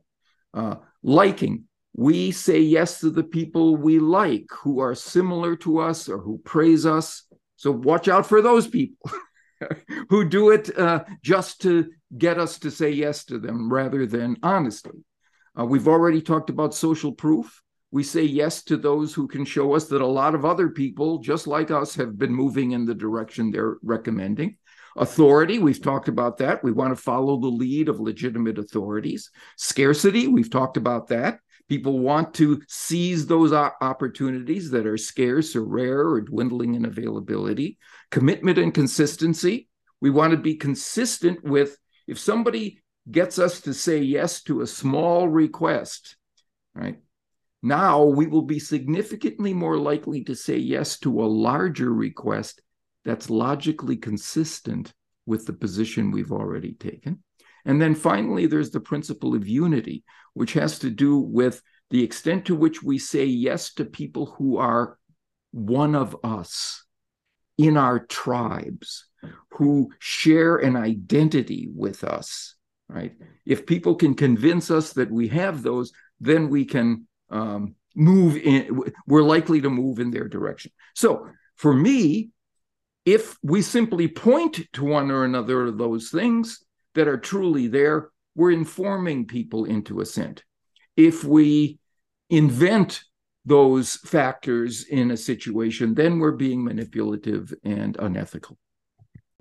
Uh, 0.53 0.75
liking, 1.03 1.65
we 1.95 2.31
say 2.31 2.59
yes 2.59 2.99
to 3.01 3.09
the 3.09 3.23
people 3.23 3.75
we 3.75 3.99
like 3.99 4.47
who 4.61 4.79
are 4.79 4.95
similar 4.95 5.55
to 5.57 5.79
us 5.79 6.09
or 6.09 6.17
who 6.17 6.39
praise 6.39 6.85
us. 6.85 7.23
So 7.55 7.71
watch 7.71 8.07
out 8.07 8.25
for 8.25 8.41
those 8.41 8.67
people 8.67 9.11
who 10.09 10.27
do 10.27 10.51
it 10.51 10.77
uh, 10.77 11.03
just 11.21 11.61
to 11.61 11.89
get 12.17 12.39
us 12.39 12.59
to 12.59 12.71
say 12.71 12.91
yes 12.91 13.25
to 13.25 13.37
them 13.37 13.71
rather 13.71 14.05
than 14.05 14.37
honestly. 14.43 15.03
Uh, 15.59 15.65
we've 15.65 15.87
already 15.87 16.21
talked 16.21 16.49
about 16.49 16.73
social 16.73 17.11
proof. 17.11 17.61
We 17.91 18.03
say 18.03 18.23
yes 18.23 18.63
to 18.65 18.77
those 18.77 19.13
who 19.13 19.27
can 19.27 19.45
show 19.45 19.73
us 19.73 19.87
that 19.87 20.01
a 20.01 20.07
lot 20.07 20.35
of 20.35 20.45
other 20.45 20.69
people, 20.69 21.19
just 21.19 21.47
like 21.47 21.71
us, 21.71 21.95
have 21.95 22.17
been 22.17 22.33
moving 22.33 22.71
in 22.71 22.85
the 22.85 22.93
direction 22.93 23.49
they're 23.49 23.77
recommending. 23.81 24.57
Authority, 24.95 25.59
we've 25.59 25.81
talked 25.81 26.07
about 26.07 26.37
that. 26.37 26.63
We 26.63 26.71
want 26.71 26.95
to 26.95 27.01
follow 27.01 27.39
the 27.39 27.47
lead 27.47 27.89
of 27.89 27.99
legitimate 27.99 28.59
authorities. 28.59 29.31
Scarcity, 29.55 30.27
we've 30.27 30.49
talked 30.49 30.77
about 30.77 31.07
that. 31.07 31.39
People 31.67 31.99
want 31.99 32.33
to 32.35 32.61
seize 32.67 33.27
those 33.27 33.53
opportunities 33.53 34.71
that 34.71 34.87
are 34.87 34.97
scarce 34.97 35.55
or 35.55 35.63
rare 35.63 36.07
or 36.07 36.21
dwindling 36.21 36.73
in 36.73 36.85
availability. 36.85 37.77
Commitment 38.09 38.57
and 38.57 38.73
consistency. 38.73 39.67
We 40.01 40.09
want 40.09 40.31
to 40.31 40.37
be 40.37 40.55
consistent 40.55 41.43
with 41.43 41.77
if 42.07 42.17
somebody 42.17 42.81
gets 43.09 43.37
us 43.37 43.61
to 43.61 43.73
say 43.73 43.99
yes 43.99 44.41
to 44.43 44.61
a 44.61 44.67
small 44.67 45.27
request, 45.27 46.17
right? 46.73 46.97
Now 47.61 48.03
we 48.03 48.27
will 48.27 48.43
be 48.43 48.59
significantly 48.59 49.53
more 49.53 49.77
likely 49.77 50.23
to 50.25 50.35
say 50.35 50.57
yes 50.57 50.97
to 50.99 51.21
a 51.21 51.25
larger 51.25 51.93
request 51.93 52.61
that's 53.03 53.29
logically 53.29 53.97
consistent 53.97 54.93
with 55.25 55.45
the 55.45 55.53
position 55.53 56.11
we've 56.11 56.31
already 56.31 56.73
taken. 56.73 57.23
And 57.65 57.81
then 57.81 57.95
finally, 57.95 58.45
there's 58.45 58.71
the 58.71 58.79
principle 58.79 59.35
of 59.35 59.47
unity, 59.47 60.03
which 60.33 60.53
has 60.53 60.79
to 60.79 60.89
do 60.89 61.17
with 61.17 61.61
the 61.89 62.03
extent 62.03 62.45
to 62.45 62.55
which 62.55 62.81
we 62.81 62.97
say 62.97 63.25
yes 63.25 63.73
to 63.73 63.85
people 63.85 64.27
who 64.37 64.57
are 64.57 64.97
one 65.51 65.95
of 65.95 66.15
us 66.23 66.85
in 67.57 67.75
our 67.75 67.99
tribes, 67.99 69.05
who 69.51 69.91
share 69.99 70.55
an 70.57 70.77
identity 70.77 71.67
with 71.75 72.05
us, 72.05 72.55
right? 72.87 73.13
If 73.45 73.65
people 73.65 73.95
can 73.95 74.13
convince 74.13 74.71
us 74.71 74.93
that 74.93 75.11
we 75.11 75.27
have 75.27 75.61
those, 75.61 75.91
then 76.21 76.49
we 76.49 76.63
can 76.63 77.07
um, 77.29 77.75
move 77.95 78.37
in, 78.37 78.81
we're 79.07 79.23
likely 79.23 79.61
to 79.61 79.69
move 79.69 79.99
in 79.99 80.11
their 80.11 80.27
direction. 80.27 80.71
So 80.95 81.27
for 81.55 81.73
me, 81.73 82.29
if 83.05 83.37
we 83.41 83.61
simply 83.61 84.07
point 84.07 84.59
to 84.73 84.83
one 84.83 85.09
or 85.11 85.23
another 85.23 85.65
of 85.65 85.77
those 85.77 86.09
things, 86.09 86.63
that 86.95 87.07
are 87.07 87.17
truly 87.17 87.67
there, 87.67 88.09
we're 88.35 88.51
informing 88.51 89.25
people 89.25 89.65
into 89.65 90.01
assent. 90.01 90.43
If 90.95 91.23
we 91.23 91.79
invent 92.29 93.03
those 93.45 93.95
factors 93.95 94.83
in 94.83 95.11
a 95.11 95.17
situation, 95.17 95.93
then 95.93 96.19
we're 96.19 96.31
being 96.31 96.63
manipulative 96.63 97.53
and 97.63 97.95
unethical. 97.97 98.57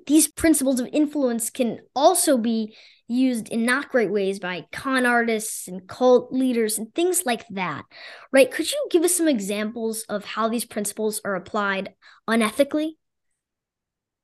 These 0.09 0.27
principles 0.27 0.79
of 0.79 0.89
influence 0.91 1.51
can 1.51 1.81
also 1.95 2.35
be 2.35 2.75
used 3.07 3.49
in 3.49 3.63
not 3.63 3.89
great 3.89 4.09
ways 4.09 4.39
by 4.39 4.65
con 4.71 5.05
artists 5.05 5.67
and 5.67 5.87
cult 5.87 6.33
leaders 6.33 6.79
and 6.79 6.91
things 6.95 7.27
like 7.27 7.47
that, 7.49 7.83
right? 8.31 8.49
Could 8.49 8.71
you 8.71 8.87
give 8.89 9.03
us 9.03 9.13
some 9.13 9.27
examples 9.27 10.01
of 10.09 10.25
how 10.25 10.49
these 10.49 10.65
principles 10.65 11.21
are 11.23 11.35
applied 11.35 11.93
unethically? 12.27 12.93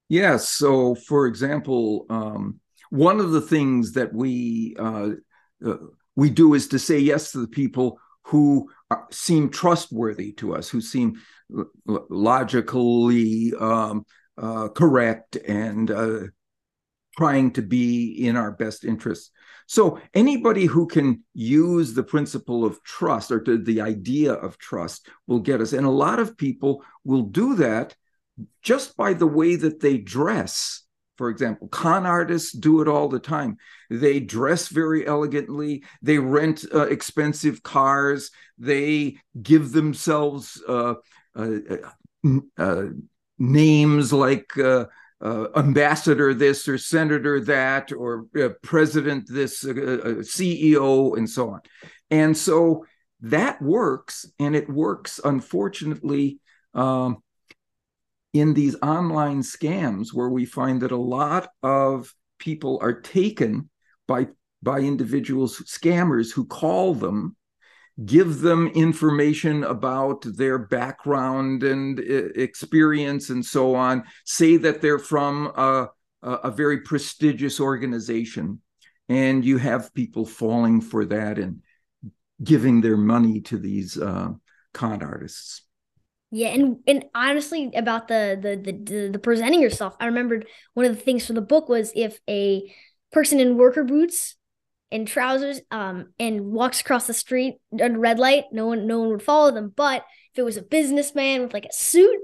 Yes. 0.09 0.49
So, 0.49 0.95
for 0.95 1.27
example, 1.27 2.07
um, 2.09 2.59
one 2.89 3.19
of 3.19 3.29
the 3.29 3.41
things 3.41 3.91
that 3.91 4.11
we 4.11 4.75
uh, 4.79 5.09
uh, 5.63 5.77
we 6.15 6.31
do 6.31 6.55
is 6.55 6.67
to 6.69 6.79
say 6.79 6.97
yes 6.97 7.31
to 7.33 7.41
the 7.41 7.47
people 7.47 7.99
who 8.23 8.71
are, 8.89 9.05
seem 9.11 9.49
trustworthy 9.49 10.31
to 10.33 10.55
us, 10.55 10.67
who 10.67 10.81
seem 10.81 11.21
l- 11.55 12.07
logically 12.09 13.53
um, 13.59 14.03
uh, 14.37 14.69
correct 14.69 15.35
and 15.35 15.91
uh, 15.91 16.19
trying 17.17 17.51
to 17.51 17.61
be 17.61 18.25
in 18.25 18.35
our 18.35 18.51
best 18.51 18.83
interests. 18.83 19.31
So 19.67 19.99
anybody 20.13 20.65
who 20.65 20.87
can 20.87 21.23
use 21.33 21.93
the 21.93 22.03
principle 22.03 22.65
of 22.65 22.83
trust 22.83 23.31
or 23.31 23.43
the 23.43 23.81
idea 23.81 24.33
of 24.33 24.57
trust 24.57 25.07
will 25.27 25.39
get 25.39 25.61
us. 25.61 25.73
And 25.73 25.87
a 25.87 25.91
lot 25.91 26.19
of 26.19 26.37
people 26.37 26.83
will 27.03 27.23
do 27.23 27.55
that 27.55 27.95
just 28.61 28.95
by 28.95 29.13
the 29.13 29.27
way 29.27 29.55
that 29.55 29.79
they 29.79 29.97
dress 29.97 30.85
for 31.17 31.29
example. 31.29 31.67
Con 31.69 32.05
artists 32.05 32.51
do 32.51 32.81
it 32.81 32.87
all 32.87 33.07
the 33.07 33.19
time. 33.19 33.57
They 33.89 34.19
dress 34.19 34.67
very 34.67 35.07
elegantly, 35.07 35.83
they 36.01 36.17
rent 36.17 36.65
uh, 36.73 36.87
expensive 36.87 37.63
cars, 37.63 38.31
they 38.57 39.17
give 39.41 39.71
themselves 39.71 40.61
uh, 40.67 40.95
uh, 41.35 41.57
uh 42.57 42.85
names 43.37 44.13
like 44.13 44.57
uh, 44.57 44.85
uh, 45.21 45.47
ambassador 45.55 46.33
this 46.33 46.67
or 46.67 46.77
senator 46.77 47.39
that 47.41 47.91
or 47.91 48.25
president 48.61 49.27
this, 49.29 49.63
CEO, 49.63 51.17
and 51.17 51.29
so 51.29 51.49
on. 51.51 51.61
And 52.11 52.37
so 52.37 52.85
that 53.21 53.61
works, 53.61 54.25
and 54.39 54.55
it 54.55 54.69
works, 54.69 55.19
unfortunately, 55.23 56.39
um, 56.73 57.17
in 58.33 58.53
these 58.53 58.75
online 58.81 59.41
scams 59.41 60.13
where 60.13 60.29
we 60.29 60.45
find 60.45 60.81
that 60.81 60.91
a 60.91 60.97
lot 60.97 61.49
of 61.63 62.13
people 62.37 62.77
are 62.81 62.99
taken 63.01 63.69
by 64.07 64.27
by 64.61 64.79
individuals 64.79 65.59
scammers 65.59 66.33
who 66.33 66.45
call 66.45 66.93
them 66.93 67.35
give 68.03 68.41
them 68.41 68.67
information 68.67 69.63
about 69.63 70.21
their 70.23 70.57
background 70.57 71.63
and 71.63 71.99
experience 71.99 73.29
and 73.29 73.45
so 73.45 73.75
on. 73.75 74.03
Say 74.25 74.57
that 74.57 74.81
they're 74.81 74.99
from 74.99 75.47
a, 75.55 75.87
a 76.21 76.51
very 76.51 76.81
prestigious 76.81 77.59
organization 77.59 78.59
and 79.07 79.45
you 79.45 79.57
have 79.57 79.93
people 79.93 80.25
falling 80.25 80.81
for 80.81 81.05
that 81.05 81.37
and 81.37 81.61
giving 82.43 82.81
their 82.81 82.97
money 82.97 83.41
to 83.41 83.57
these 83.57 83.97
uh, 83.97 84.29
con 84.73 85.03
artists. 85.03 85.61
Yeah, 86.31 86.49
and 86.49 86.77
and 86.87 87.05
honestly, 87.13 87.71
about 87.75 88.07
the, 88.07 88.37
the 88.41 88.71
the 88.71 89.09
the 89.09 89.19
presenting 89.19 89.61
yourself, 89.61 89.95
I 89.99 90.07
remembered 90.07 90.47
one 90.73 90.85
of 90.85 90.95
the 90.95 91.01
things 91.01 91.25
for 91.25 91.33
the 91.33 91.41
book 91.41 91.69
was 91.69 91.91
if 91.95 92.19
a 92.27 92.73
person 93.11 93.39
in 93.39 93.57
worker 93.57 93.83
boots 93.83 94.35
and 94.91 95.07
trousers 95.07 95.61
um 95.71 96.13
and 96.19 96.45
walks 96.51 96.81
across 96.81 97.07
the 97.07 97.13
street 97.13 97.55
under 97.81 97.99
red 97.99 98.19
light, 98.19 98.45
no 98.51 98.67
one 98.67 98.87
no 98.87 98.99
one 98.99 99.09
would 99.09 99.23
follow 99.23 99.51
them. 99.51 99.73
But 99.75 100.03
if 100.33 100.39
it 100.39 100.43
was 100.43 100.57
a 100.57 100.61
businessman 100.61 101.41
with 101.41 101.53
like 101.53 101.65
a 101.65 101.73
suit, 101.73 102.21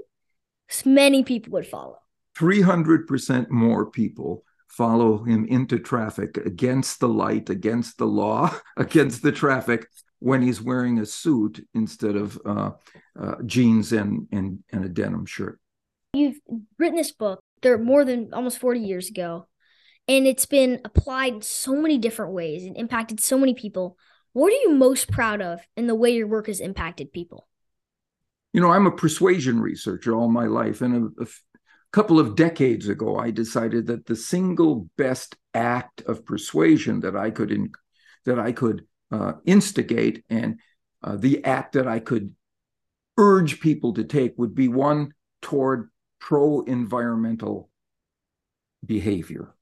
many 0.84 1.22
people 1.24 1.52
would 1.52 1.66
follow. 1.66 1.98
Three 2.36 2.62
hundred 2.62 3.06
percent 3.06 3.50
more 3.50 3.90
people 3.90 4.44
follow 4.68 5.22
him 5.22 5.44
into 5.44 5.78
traffic 5.78 6.38
against 6.38 6.98
the 6.98 7.08
light, 7.08 7.50
against 7.50 7.98
the 7.98 8.06
law, 8.06 8.50
against 8.76 9.22
the 9.22 9.32
traffic 9.32 9.86
when 10.18 10.40
he's 10.40 10.62
wearing 10.62 10.98
a 10.98 11.06
suit 11.06 11.66
instead 11.74 12.16
of 12.16 12.40
uh, 12.46 12.70
uh, 13.18 13.34
jeans 13.44 13.92
and, 13.92 14.28
and, 14.32 14.60
and 14.72 14.84
a 14.84 14.88
denim 14.88 15.26
shirt. 15.26 15.58
You've 16.14 16.38
written 16.78 16.96
this 16.96 17.12
book 17.12 17.40
there 17.60 17.76
more 17.76 18.04
than 18.04 18.32
almost 18.32 18.58
40 18.58 18.80
years 18.80 19.08
ago, 19.08 19.46
and 20.08 20.26
it's 20.26 20.46
been 20.46 20.80
applied 20.84 21.34
in 21.34 21.42
so 21.42 21.76
many 21.76 21.98
different 21.98 22.32
ways 22.32 22.64
and 22.64 22.76
impacted 22.76 23.20
so 23.20 23.38
many 23.38 23.54
people. 23.54 23.96
What 24.32 24.52
are 24.52 24.56
you 24.56 24.70
most 24.70 25.10
proud 25.10 25.40
of 25.40 25.60
in 25.76 25.86
the 25.86 25.94
way 25.94 26.10
your 26.10 26.26
work 26.26 26.46
has 26.46 26.60
impacted 26.60 27.12
people? 27.12 27.48
You 28.52 28.60
know, 28.60 28.70
I'm 28.70 28.86
a 28.86 28.96
persuasion 28.96 29.60
researcher 29.60 30.14
all 30.14 30.28
my 30.28 30.46
life, 30.46 30.82
and 30.82 31.12
a, 31.18 31.26
couple 31.92 32.18
of 32.18 32.34
decades 32.34 32.88
ago, 32.88 33.18
I 33.18 33.30
decided 33.30 33.86
that 33.86 34.06
the 34.06 34.16
single 34.16 34.88
best 34.96 35.36
act 35.52 36.00
of 36.02 36.24
persuasion 36.24 37.00
that 37.00 37.14
I 37.14 37.30
could 37.30 37.52
in, 37.52 37.70
that 38.24 38.38
I 38.38 38.52
could 38.52 38.86
uh, 39.10 39.34
instigate 39.44 40.24
and 40.30 40.58
uh, 41.04 41.16
the 41.16 41.44
act 41.44 41.74
that 41.74 41.86
I 41.86 41.98
could 41.98 42.34
urge 43.18 43.60
people 43.60 43.92
to 43.94 44.04
take 44.04 44.34
would 44.38 44.54
be 44.54 44.68
one 44.68 45.12
toward 45.42 45.90
pro 46.18 46.62
environmental 46.62 47.68
behavior. 48.84 49.54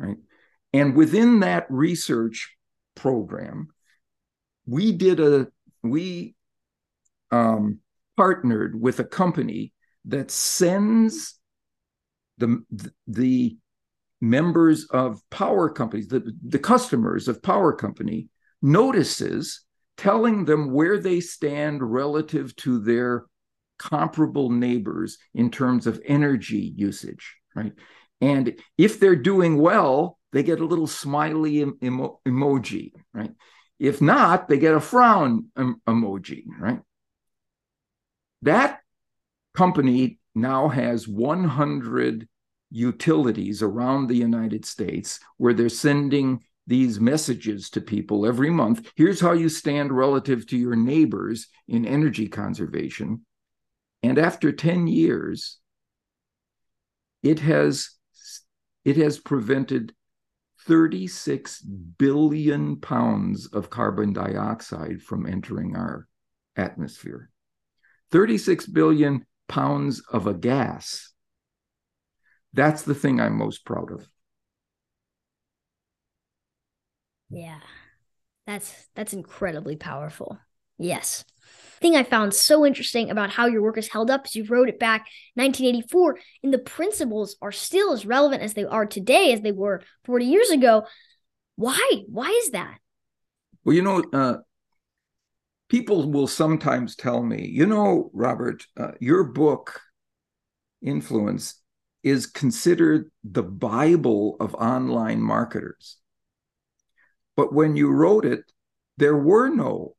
Right. 0.00 0.16
And 0.72 0.96
within 0.96 1.40
that 1.40 1.66
research 1.68 2.56
program, 2.94 3.68
we 4.66 4.92
did 4.92 5.20
a, 5.20 5.48
we 5.82 6.34
um, 7.30 7.80
partnered 8.16 8.80
with 8.80 8.98
a 8.98 9.04
company 9.04 9.72
that 10.06 10.30
sends 10.30 11.38
the, 12.38 12.64
the 13.06 13.56
members 14.20 14.86
of 14.86 15.20
power 15.30 15.68
companies, 15.68 16.08
the, 16.08 16.32
the 16.46 16.58
customers 16.58 17.28
of 17.28 17.42
power 17.42 17.72
company, 17.72 18.28
notices 18.62 19.64
telling 19.96 20.46
them 20.46 20.72
where 20.72 20.98
they 20.98 21.20
stand 21.20 21.82
relative 21.82 22.56
to 22.56 22.78
their 22.78 23.26
comparable 23.78 24.50
neighbors 24.50 25.18
in 25.34 25.50
terms 25.50 25.86
of 25.86 26.00
energy 26.06 26.72
usage, 26.76 27.36
right? 27.54 27.72
And 28.20 28.60
if 28.76 29.00
they're 29.00 29.16
doing 29.16 29.58
well, 29.58 30.18
they 30.32 30.42
get 30.42 30.60
a 30.60 30.66
little 30.66 30.86
smiley 30.86 31.60
emo- 31.60 32.20
emoji, 32.26 32.92
right? 33.12 33.32
If 33.78 34.00
not, 34.00 34.48
they 34.48 34.58
get 34.58 34.74
a 34.74 34.80
frown 34.80 35.46
em- 35.56 35.80
emoji, 35.86 36.44
right? 36.58 36.80
That 38.42 38.80
company 39.54 40.18
now 40.34 40.68
has 40.68 41.08
100 41.08 42.28
utilities 42.70 43.62
around 43.62 44.06
the 44.06 44.16
United 44.16 44.64
States 44.64 45.18
where 45.38 45.54
they're 45.54 45.68
sending 45.68 46.44
these 46.66 47.00
messages 47.00 47.68
to 47.70 47.80
people 47.80 48.24
every 48.26 48.50
month. 48.50 48.92
Here's 48.94 49.20
how 49.20 49.32
you 49.32 49.48
stand 49.48 49.90
relative 49.90 50.46
to 50.48 50.56
your 50.56 50.76
neighbors 50.76 51.48
in 51.66 51.84
energy 51.84 52.28
conservation. 52.28 53.26
And 54.02 54.18
after 54.18 54.52
10 54.52 54.86
years, 54.86 55.58
it 57.22 57.40
has 57.40 57.90
it 58.84 58.96
has 58.96 59.18
prevented 59.18 59.94
36 60.66 61.62
billion 61.62 62.76
pounds 62.76 63.46
of 63.46 63.70
carbon 63.70 64.12
dioxide 64.12 65.02
from 65.02 65.26
entering 65.26 65.76
our 65.76 66.06
atmosphere. 66.56 67.30
36 68.10 68.66
billion 68.66 69.24
pounds 69.48 70.02
of 70.12 70.26
a 70.26 70.34
gas. 70.34 71.12
That's 72.52 72.82
the 72.82 72.94
thing 72.94 73.20
I'm 73.20 73.36
most 73.36 73.64
proud 73.64 73.92
of. 73.92 74.08
Yeah. 77.30 77.60
That's 78.46 78.88
that's 78.94 79.12
incredibly 79.12 79.76
powerful. 79.76 80.38
Yes. 80.76 81.24
Thing 81.80 81.96
I 81.96 82.02
found 82.02 82.34
so 82.34 82.66
interesting 82.66 83.10
about 83.10 83.30
how 83.30 83.46
your 83.46 83.62
work 83.62 83.78
is 83.78 83.88
held 83.88 84.10
up 84.10 84.26
is 84.26 84.36
you 84.36 84.44
wrote 84.44 84.68
it 84.68 84.78
back 84.78 85.06
1984 85.34 86.18
and 86.42 86.52
the 86.52 86.58
principles 86.58 87.36
are 87.40 87.52
still 87.52 87.92
as 87.92 88.04
relevant 88.04 88.42
as 88.42 88.52
they 88.52 88.64
are 88.64 88.84
today 88.84 89.32
as 89.32 89.40
they 89.40 89.52
were 89.52 89.82
40 90.04 90.26
years 90.26 90.50
ago. 90.50 90.84
Why? 91.56 92.02
Why 92.06 92.28
is 92.28 92.50
that? 92.50 92.78
Well, 93.64 93.74
you 93.74 93.82
know, 93.82 94.04
uh, 94.12 94.38
people 95.70 96.10
will 96.10 96.26
sometimes 96.26 96.96
tell 96.96 97.22
me, 97.22 97.46
you 97.46 97.64
know, 97.64 98.10
Robert, 98.12 98.66
uh, 98.76 98.92
your 99.00 99.24
book, 99.24 99.80
Influence, 100.82 101.60
is 102.02 102.26
considered 102.26 103.10
the 103.24 103.42
Bible 103.42 104.36
of 104.40 104.54
online 104.54 105.20
marketers. 105.20 105.98
But 107.36 107.52
when 107.54 107.76
you 107.76 107.90
wrote 107.90 108.24
it, 108.24 108.50
there 108.96 109.16
were 109.16 109.48
no, 109.48 109.94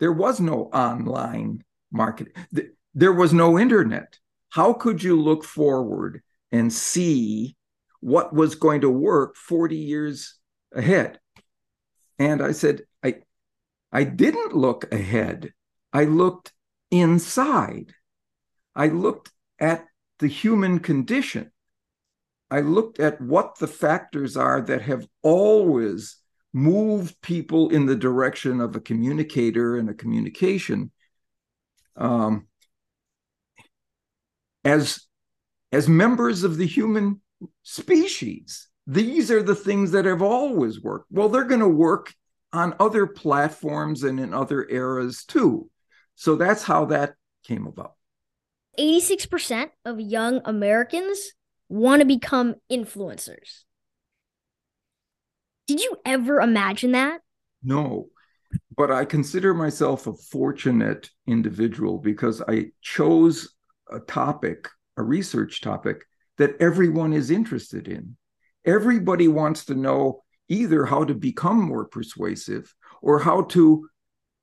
there 0.00 0.12
was 0.12 0.40
no 0.40 0.64
online 0.72 1.64
marketing. 1.90 2.34
There 2.94 3.12
was 3.12 3.32
no 3.32 3.58
internet. 3.58 4.18
How 4.50 4.72
could 4.72 5.02
you 5.02 5.20
look 5.20 5.44
forward 5.44 6.22
and 6.52 6.72
see 6.72 7.56
what 8.00 8.32
was 8.32 8.54
going 8.54 8.82
to 8.82 8.90
work 8.90 9.36
40 9.36 9.76
years 9.76 10.38
ahead? 10.72 11.18
And 12.18 12.42
I 12.42 12.52
said, 12.52 12.82
I, 13.02 13.16
I 13.90 14.04
didn't 14.04 14.54
look 14.54 14.92
ahead. 14.92 15.52
I 15.92 16.04
looked 16.04 16.52
inside. 16.90 17.94
I 18.74 18.88
looked 18.88 19.30
at 19.58 19.86
the 20.18 20.28
human 20.28 20.78
condition. 20.80 21.50
I 22.50 22.60
looked 22.60 23.00
at 23.00 23.20
what 23.20 23.58
the 23.58 23.66
factors 23.66 24.36
are 24.36 24.60
that 24.60 24.82
have 24.82 25.06
always 25.22 26.16
move 26.54 27.20
people 27.20 27.68
in 27.70 27.84
the 27.84 27.96
direction 27.96 28.60
of 28.60 28.76
a 28.76 28.80
communicator 28.80 29.76
and 29.76 29.90
a 29.90 29.94
communication 29.94 30.92
um, 31.96 32.46
as 34.64 35.00
as 35.72 35.88
members 35.88 36.44
of 36.44 36.56
the 36.56 36.66
human 36.66 37.20
species. 37.64 38.68
These 38.86 39.30
are 39.32 39.42
the 39.42 39.56
things 39.56 39.90
that 39.90 40.04
have 40.04 40.22
always 40.22 40.80
worked. 40.80 41.06
Well 41.10 41.28
they're 41.28 41.44
going 41.44 41.60
to 41.60 41.68
work 41.68 42.14
on 42.52 42.76
other 42.78 43.08
platforms 43.08 44.04
and 44.04 44.20
in 44.20 44.32
other 44.32 44.64
eras 44.70 45.24
too. 45.24 45.68
So 46.14 46.36
that's 46.36 46.62
how 46.62 46.84
that 46.86 47.14
came 47.42 47.66
about. 47.66 47.94
86% 48.78 49.70
of 49.84 50.00
young 50.00 50.40
americans 50.44 51.32
want 51.68 52.00
to 52.00 52.06
become 52.06 52.56
influencers 52.70 53.64
did 55.66 55.80
you 55.80 55.96
ever 56.04 56.40
imagine 56.40 56.92
that? 56.92 57.20
No, 57.62 58.08
but 58.76 58.90
I 58.90 59.04
consider 59.04 59.54
myself 59.54 60.06
a 60.06 60.12
fortunate 60.12 61.10
individual 61.26 61.98
because 61.98 62.42
I 62.46 62.66
chose 62.82 63.54
a 63.90 64.00
topic, 64.00 64.68
a 64.96 65.02
research 65.02 65.60
topic 65.60 66.04
that 66.38 66.60
everyone 66.60 67.12
is 67.12 67.30
interested 67.30 67.88
in. 67.88 68.16
Everybody 68.64 69.28
wants 69.28 69.66
to 69.66 69.74
know 69.74 70.22
either 70.48 70.84
how 70.84 71.04
to 71.04 71.14
become 71.14 71.60
more 71.60 71.86
persuasive 71.86 72.74
or 73.02 73.18
how 73.18 73.42
to 73.42 73.88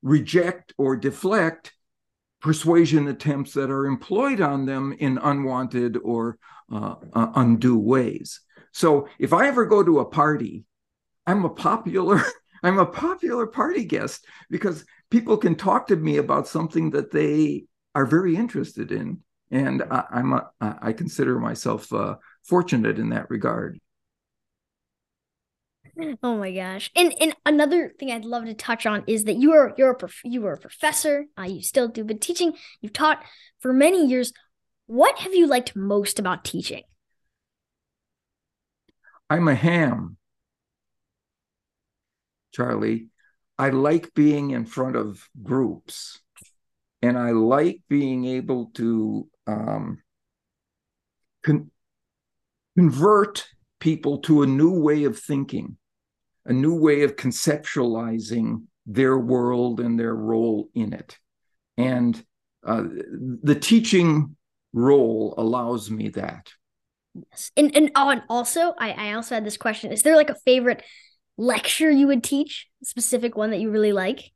reject 0.02 0.72
or 0.78 0.96
deflect 0.96 1.72
persuasion 2.40 3.06
attempts 3.06 3.54
that 3.54 3.70
are 3.70 3.86
employed 3.86 4.40
on 4.40 4.66
them 4.66 4.94
in 4.98 5.18
unwanted 5.18 5.96
or 6.02 6.38
uh, 6.72 6.96
uh, 7.12 7.32
undue 7.36 7.78
ways. 7.78 8.40
So 8.72 9.08
if 9.18 9.32
I 9.32 9.46
ever 9.46 9.64
go 9.66 9.82
to 9.82 10.00
a 10.00 10.04
party 10.04 10.64
I'm 11.26 11.44
a 11.44 11.50
popular 11.50 12.22
I'm 12.62 12.78
a 12.78 12.86
popular 12.86 13.46
party 13.46 13.84
guest 13.84 14.24
because 14.48 14.84
people 15.10 15.36
can 15.36 15.56
talk 15.56 15.88
to 15.88 15.96
me 15.96 16.18
about 16.18 16.46
something 16.46 16.90
that 16.90 17.10
they 17.10 17.64
are 17.94 18.06
very 18.06 18.36
interested 18.36 18.92
in, 18.92 19.18
and 19.50 19.82
I, 19.90 20.04
I'm 20.12 20.32
a, 20.32 20.50
I 20.60 20.92
consider 20.92 21.40
myself 21.40 21.92
uh, 21.92 22.16
fortunate 22.44 22.98
in 22.98 23.10
that 23.10 23.28
regard. 23.30 23.80
Oh 26.22 26.38
my 26.38 26.52
gosh! 26.52 26.90
And 26.96 27.12
and 27.20 27.34
another 27.44 27.92
thing 27.98 28.10
I'd 28.10 28.24
love 28.24 28.46
to 28.46 28.54
touch 28.54 28.86
on 28.86 29.04
is 29.06 29.24
that 29.24 29.36
you 29.36 29.52
are 29.52 29.74
you're 29.76 29.90
a 29.90 29.94
prof- 29.94 30.22
you 30.24 30.40
were 30.40 30.54
a 30.54 30.58
professor. 30.58 31.26
Uh, 31.38 31.42
you 31.42 31.62
still 31.62 31.88
do, 31.88 32.02
but 32.04 32.20
teaching 32.20 32.54
you've 32.80 32.94
taught 32.94 33.22
for 33.60 33.72
many 33.72 34.06
years. 34.06 34.32
What 34.86 35.18
have 35.18 35.34
you 35.34 35.46
liked 35.46 35.76
most 35.76 36.18
about 36.18 36.44
teaching? 36.44 36.82
I'm 39.28 39.48
a 39.48 39.54
ham, 39.54 40.16
Charlie. 42.52 43.08
I 43.58 43.70
like 43.70 44.14
being 44.14 44.50
in 44.50 44.64
front 44.64 44.96
of 44.96 45.28
groups, 45.42 46.20
and 47.00 47.18
I 47.18 47.30
like 47.30 47.80
being 47.88 48.24
able 48.24 48.70
to 48.74 49.28
um, 49.46 50.02
con- 51.44 51.70
convert 52.76 53.46
people 53.78 54.18
to 54.18 54.42
a 54.42 54.46
new 54.46 54.80
way 54.80 55.04
of 55.04 55.18
thinking, 55.18 55.76
a 56.46 56.52
new 56.52 56.74
way 56.74 57.02
of 57.02 57.16
conceptualizing 57.16 58.64
their 58.86 59.18
world 59.18 59.80
and 59.80 59.98
their 59.98 60.14
role 60.14 60.68
in 60.74 60.92
it. 60.92 61.18
And 61.76 62.22
uh, 62.66 62.84
the 63.42 63.54
teaching 63.54 64.36
role 64.72 65.34
allows 65.36 65.90
me 65.90 66.08
that. 66.10 66.52
Yes. 67.14 67.50
And 67.56 67.76
and, 67.76 67.90
oh, 67.94 68.08
and 68.08 68.22
also 68.28 68.74
I, 68.78 68.92
I 68.92 69.12
also 69.12 69.34
had 69.34 69.44
this 69.44 69.56
question. 69.56 69.92
Is 69.92 70.02
there 70.02 70.16
like 70.16 70.30
a 70.30 70.34
favorite 70.34 70.82
lecture 71.36 71.90
you 71.90 72.06
would 72.06 72.24
teach? 72.24 72.68
A 72.82 72.86
specific 72.86 73.36
one 73.36 73.50
that 73.50 73.60
you 73.60 73.70
really 73.70 73.92
like? 73.92 74.32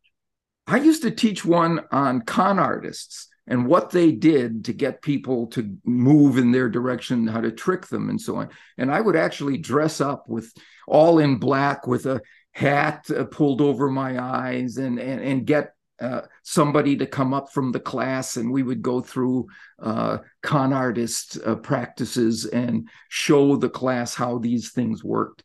I 0.66 0.78
used 0.78 1.02
to 1.02 1.10
teach 1.10 1.44
one 1.44 1.80
on 1.92 2.22
con 2.22 2.58
artists 2.58 3.28
and 3.46 3.66
what 3.66 3.90
they 3.90 4.10
did 4.10 4.64
to 4.64 4.72
get 4.72 5.02
people 5.02 5.46
to 5.48 5.76
move 5.84 6.38
in 6.38 6.50
their 6.50 6.68
direction, 6.68 7.28
how 7.28 7.40
to 7.40 7.52
trick 7.52 7.86
them, 7.86 8.10
and 8.10 8.20
so 8.20 8.36
on. 8.36 8.48
And 8.76 8.90
I 8.90 9.00
would 9.00 9.14
actually 9.14 9.58
dress 9.58 10.00
up 10.00 10.28
with 10.28 10.52
all 10.88 11.20
in 11.20 11.38
black 11.38 11.86
with 11.86 12.06
a 12.06 12.20
hat 12.52 13.06
uh, 13.10 13.24
pulled 13.24 13.60
over 13.60 13.88
my 13.88 14.20
eyes 14.20 14.78
and, 14.78 14.98
and, 14.98 15.20
and 15.20 15.46
get 15.46 15.72
uh, 16.00 16.22
somebody 16.42 16.96
to 16.96 17.06
come 17.06 17.32
up 17.32 17.52
from 17.52 17.72
the 17.72 17.80
class 17.80 18.36
and 18.36 18.50
we 18.50 18.62
would 18.62 18.82
go 18.82 19.00
through 19.00 19.46
uh, 19.80 20.18
con 20.42 20.72
artist 20.72 21.38
uh, 21.46 21.54
practices 21.54 22.44
and 22.46 22.88
show 23.08 23.56
the 23.56 23.68
class 23.68 24.14
how 24.14 24.38
these 24.38 24.72
things 24.72 25.04
worked. 25.04 25.42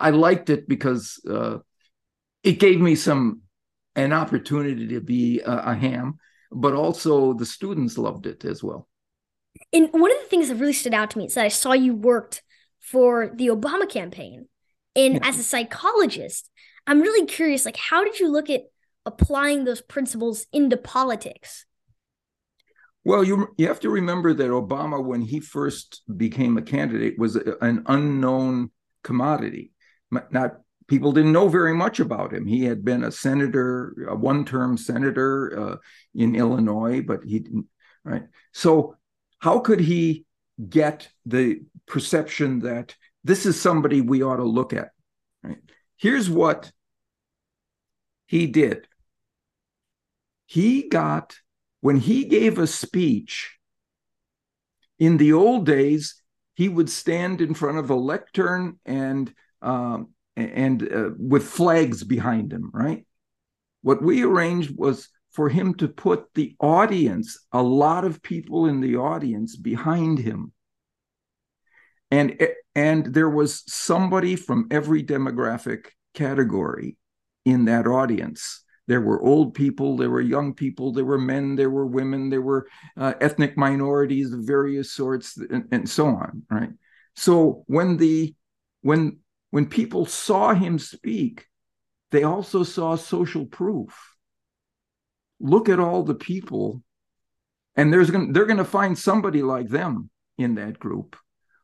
I 0.00 0.10
liked 0.10 0.50
it 0.50 0.68
because 0.68 1.20
uh, 1.28 1.58
it 2.42 2.58
gave 2.58 2.80
me 2.80 2.94
some 2.94 3.42
an 3.96 4.12
opportunity 4.12 4.88
to 4.88 5.00
be 5.00 5.40
a, 5.40 5.70
a 5.70 5.74
ham 5.74 6.18
but 6.50 6.74
also 6.74 7.32
the 7.32 7.46
students 7.46 7.96
loved 7.96 8.26
it 8.26 8.44
as 8.44 8.62
well. 8.62 8.88
And 9.72 9.88
one 9.92 10.10
of 10.10 10.18
the 10.20 10.28
things 10.28 10.48
that 10.48 10.56
really 10.56 10.72
stood 10.72 10.94
out 10.94 11.10
to 11.10 11.18
me 11.18 11.26
is 11.26 11.34
that 11.34 11.44
I 11.44 11.48
saw 11.48 11.72
you 11.72 11.94
worked 11.94 12.42
for 12.80 13.30
the 13.34 13.48
Obama 13.48 13.88
campaign. 13.88 14.48
And 14.96 15.14
yeah. 15.14 15.20
as 15.22 15.38
a 15.38 15.42
psychologist, 15.42 16.50
I'm 16.86 17.00
really 17.00 17.26
curious 17.26 17.64
like 17.64 17.76
how 17.76 18.04
did 18.04 18.18
you 18.18 18.28
look 18.28 18.50
at 18.50 18.62
applying 19.06 19.64
those 19.64 19.80
principles 19.80 20.46
into 20.52 20.76
politics? 20.76 21.66
Well, 23.04 23.24
you 23.24 23.48
you 23.56 23.66
have 23.68 23.80
to 23.80 23.90
remember 23.90 24.34
that 24.34 24.50
Obama 24.50 25.02
when 25.02 25.22
he 25.22 25.40
first 25.40 26.02
became 26.16 26.58
a 26.58 26.62
candidate 26.62 27.18
was 27.18 27.36
an 27.36 27.84
unknown 27.86 28.70
commodity. 29.02 29.72
Not 30.10 30.60
people 30.88 31.12
didn't 31.12 31.32
know 31.32 31.48
very 31.48 31.74
much 31.74 32.00
about 32.00 32.32
him. 32.32 32.46
He 32.46 32.64
had 32.64 32.84
been 32.84 33.04
a 33.04 33.12
senator, 33.12 33.94
a 34.08 34.16
one-term 34.16 34.76
senator 34.76 35.58
uh, 35.58 35.76
in 36.14 36.34
Illinois, 36.34 37.00
but 37.00 37.20
he 37.24 37.38
didn't. 37.38 37.66
Right. 38.04 38.24
So 38.52 38.96
how 39.38 39.60
could 39.60 39.80
he 39.80 40.24
get 40.68 41.08
the 41.26 41.62
perception 41.86 42.60
that 42.60 42.96
this 43.22 43.46
is 43.46 43.60
somebody 43.60 44.00
we 44.00 44.22
ought 44.22 44.36
to 44.36 44.44
look 44.44 44.72
at? 44.72 44.90
Right. 45.42 45.58
Here's 45.96 46.28
what 46.28 46.72
he 48.26 48.46
did. 48.46 48.88
He 50.46 50.88
got 50.88 51.36
when 51.80 51.96
he 51.96 52.24
gave 52.24 52.58
a 52.58 52.66
speech. 52.66 53.56
In 54.98 55.16
the 55.16 55.32
old 55.32 55.66
days, 55.66 56.20
he 56.54 56.68
would 56.68 56.90
stand 56.90 57.40
in 57.40 57.54
front 57.54 57.78
of 57.78 57.90
a 57.90 57.94
lectern 57.94 58.78
and 58.84 59.32
um, 59.62 60.10
and 60.36 60.82
uh, 60.82 61.10
with 61.18 61.44
flags 61.44 62.04
behind 62.04 62.52
him, 62.52 62.70
right? 62.72 63.04
What 63.82 64.02
we 64.02 64.22
arranged 64.22 64.72
was 64.76 65.08
for 65.32 65.48
him 65.48 65.74
to 65.74 65.88
put 65.88 66.26
the 66.34 66.56
audience, 66.60 67.38
a 67.52 67.62
lot 67.62 68.04
of 68.04 68.22
people 68.22 68.66
in 68.66 68.80
the 68.80 68.96
audience 68.96 69.56
behind 69.56 70.18
him. 70.18 70.52
And, 72.10 72.40
and 72.74 73.06
there 73.14 73.30
was 73.30 73.62
somebody 73.72 74.34
from 74.34 74.66
every 74.70 75.04
demographic 75.04 75.86
category 76.14 76.96
in 77.44 77.66
that 77.66 77.86
audience. 77.86 78.64
There 78.88 79.00
were 79.00 79.22
old 79.22 79.54
people, 79.54 79.96
there 79.96 80.10
were 80.10 80.20
young 80.20 80.52
people, 80.52 80.92
there 80.92 81.04
were 81.04 81.18
men, 81.18 81.54
there 81.54 81.70
were 81.70 81.86
women, 81.86 82.28
there 82.28 82.42
were 82.42 82.66
uh, 82.96 83.14
ethnic 83.20 83.56
minorities 83.56 84.32
of 84.32 84.40
various 84.40 84.90
sorts, 84.92 85.36
and, 85.36 85.68
and 85.70 85.88
so 85.88 86.08
on, 86.08 86.42
right? 86.50 86.70
So 87.14 87.62
when 87.68 87.98
the 87.98 88.34
when 88.82 89.19
when 89.50 89.66
people 89.66 90.06
saw 90.06 90.54
him 90.54 90.78
speak, 90.78 91.46
they 92.10 92.22
also 92.22 92.62
saw 92.62 92.96
social 92.96 93.46
proof. 93.46 94.16
Look 95.40 95.68
at 95.68 95.80
all 95.80 96.02
the 96.02 96.14
people, 96.14 96.82
and 97.76 97.92
there's 97.92 98.10
gonna, 98.10 98.32
they're 98.32 98.46
going 98.46 98.58
to 98.58 98.64
find 98.64 98.98
somebody 98.98 99.42
like 99.42 99.68
them 99.68 100.10
in 100.38 100.56
that 100.56 100.78
group. 100.78 101.16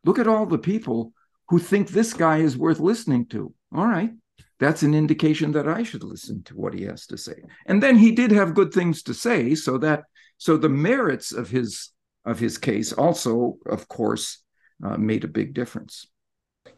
Look 0.04 0.18
at 0.18 0.28
all 0.28 0.46
the 0.46 0.58
people 0.58 1.12
who 1.48 1.58
think 1.58 1.88
this 1.88 2.12
guy 2.12 2.38
is 2.38 2.56
worth 2.56 2.80
listening 2.80 3.26
to. 3.26 3.52
All 3.74 3.86
right, 3.86 4.10
that's 4.58 4.82
an 4.82 4.94
indication 4.94 5.52
that 5.52 5.68
I 5.68 5.82
should 5.82 6.04
listen 6.04 6.42
to 6.44 6.56
what 6.56 6.74
he 6.74 6.84
has 6.84 7.06
to 7.08 7.18
say. 7.18 7.42
And 7.66 7.82
then 7.82 7.96
he 7.96 8.12
did 8.12 8.30
have 8.30 8.54
good 8.54 8.72
things 8.72 9.02
to 9.04 9.14
say, 9.14 9.54
so 9.54 9.78
that 9.78 10.04
so 10.38 10.56
the 10.56 10.68
merits 10.68 11.32
of 11.32 11.50
his 11.50 11.90
of 12.24 12.38
his 12.38 12.58
case 12.58 12.92
also, 12.92 13.58
of 13.66 13.88
course, 13.88 14.42
uh, 14.84 14.96
made 14.96 15.24
a 15.24 15.28
big 15.28 15.54
difference. 15.54 16.06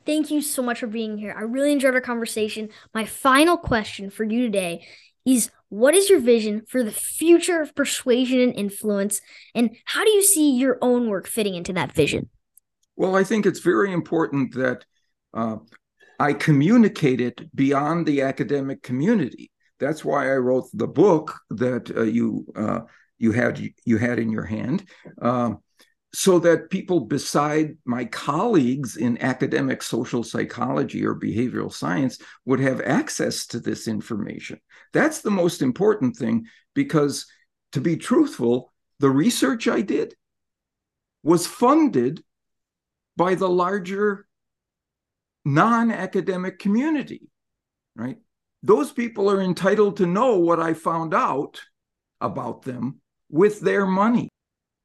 Thank 0.07 0.31
you 0.31 0.41
so 0.41 0.63
much 0.63 0.81
for 0.81 0.87
being 0.87 1.19
here. 1.19 1.35
I 1.37 1.43
really 1.43 1.73
enjoyed 1.73 1.95
our 1.95 2.01
conversation. 2.01 2.71
My 2.95 3.05
final 3.05 3.57
question 3.57 4.11
for 4.11 4.25
you 4.25 4.43
today 4.43 4.87
is 5.27 5.51
what 5.69 5.95
is 5.95 6.09
your 6.09 6.21
vision 6.21 6.63
for 6.67 6.83
the 6.83 6.91
future 6.91 7.61
of 7.61 7.75
persuasion 7.75 8.41
and 8.41 8.55
influence 8.55 9.21
and 9.55 9.77
how 9.85 10.05
do 10.05 10.11
you 10.11 10.23
see 10.23 10.57
your 10.57 10.79
own 10.81 11.09
work 11.09 11.27
fitting 11.27 11.55
into 11.55 11.73
that 11.73 11.93
vision 11.93 12.29
well 12.97 13.15
i 13.15 13.23
think 13.23 13.45
it's 13.45 13.61
very 13.61 13.93
important 13.93 14.55
that 14.55 14.85
uh, 15.35 15.57
i 16.19 16.33
communicate 16.33 17.21
it 17.21 17.55
beyond 17.55 18.07
the 18.07 18.23
academic 18.23 18.83
community 18.83 19.51
that's 19.79 20.05
why 20.05 20.33
i 20.33 20.37
wrote 20.37 20.65
the 20.73 20.89
book 20.89 21.39
that 21.51 21.95
uh, 21.97 22.03
you 22.03 22.47
uh, 22.57 22.81
you 23.19 23.33
had 23.33 23.61
you 23.85 23.99
had 23.99 24.19
in 24.19 24.31
your 24.31 24.45
hand 24.45 24.89
um, 25.21 25.59
so 26.15 26.39
that 26.39 26.71
people 26.71 27.01
beside 27.01 27.77
my 27.85 28.05
colleagues 28.05 28.97
in 28.97 29.21
academic 29.23 29.83
social 29.83 30.25
psychology 30.25 31.05
or 31.05 31.15
behavioral 31.15 31.73
science 31.73 32.19
would 32.47 32.61
have 32.61 32.81
access 32.81 33.47
to 33.47 33.61
this 33.61 33.87
information. 33.87 34.59
That's 34.93 35.21
the 35.21 35.31
most 35.31 35.61
important 35.61 36.17
thing 36.17 36.47
because, 36.75 37.27
to 37.73 37.81
be 37.81 37.97
truthful, 37.97 38.73
the 39.01 39.11
research 39.11 39.69
I 39.69 39.83
did 39.83 40.15
was 41.23 41.47
funded 41.47 42.23
by 43.17 43.35
the 43.35 43.49
larger 43.49 44.27
non 45.45 45.91
academic 45.91 46.59
community, 46.59 47.29
right? 47.95 48.17
Those 48.63 48.93
people 48.93 49.31
are 49.31 49.43
entitled 49.43 49.99
to 49.99 50.07
know 50.07 50.39
what 50.39 50.61
I 50.61 50.75
found 50.75 51.15
out 51.15 51.61
about 52.21 52.63
them 52.63 53.01
with 53.29 53.61
their 53.61 53.87
money. 53.87 54.31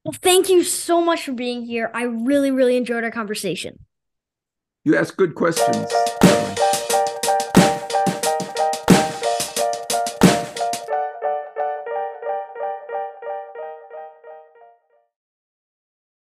Well, 0.03 0.13
thank 0.13 0.49
you 0.49 0.63
so 0.63 1.01
much 1.01 1.23
for 1.23 1.31
being 1.31 1.65
here. 1.65 1.89
I 1.93 2.03
really, 2.03 2.51
really 2.51 2.75
enjoyed 2.75 3.03
our 3.03 3.11
conversation. 3.11 3.85
You 4.83 4.97
ask 4.97 5.15
good 5.15 5.33
questions. 5.33 5.87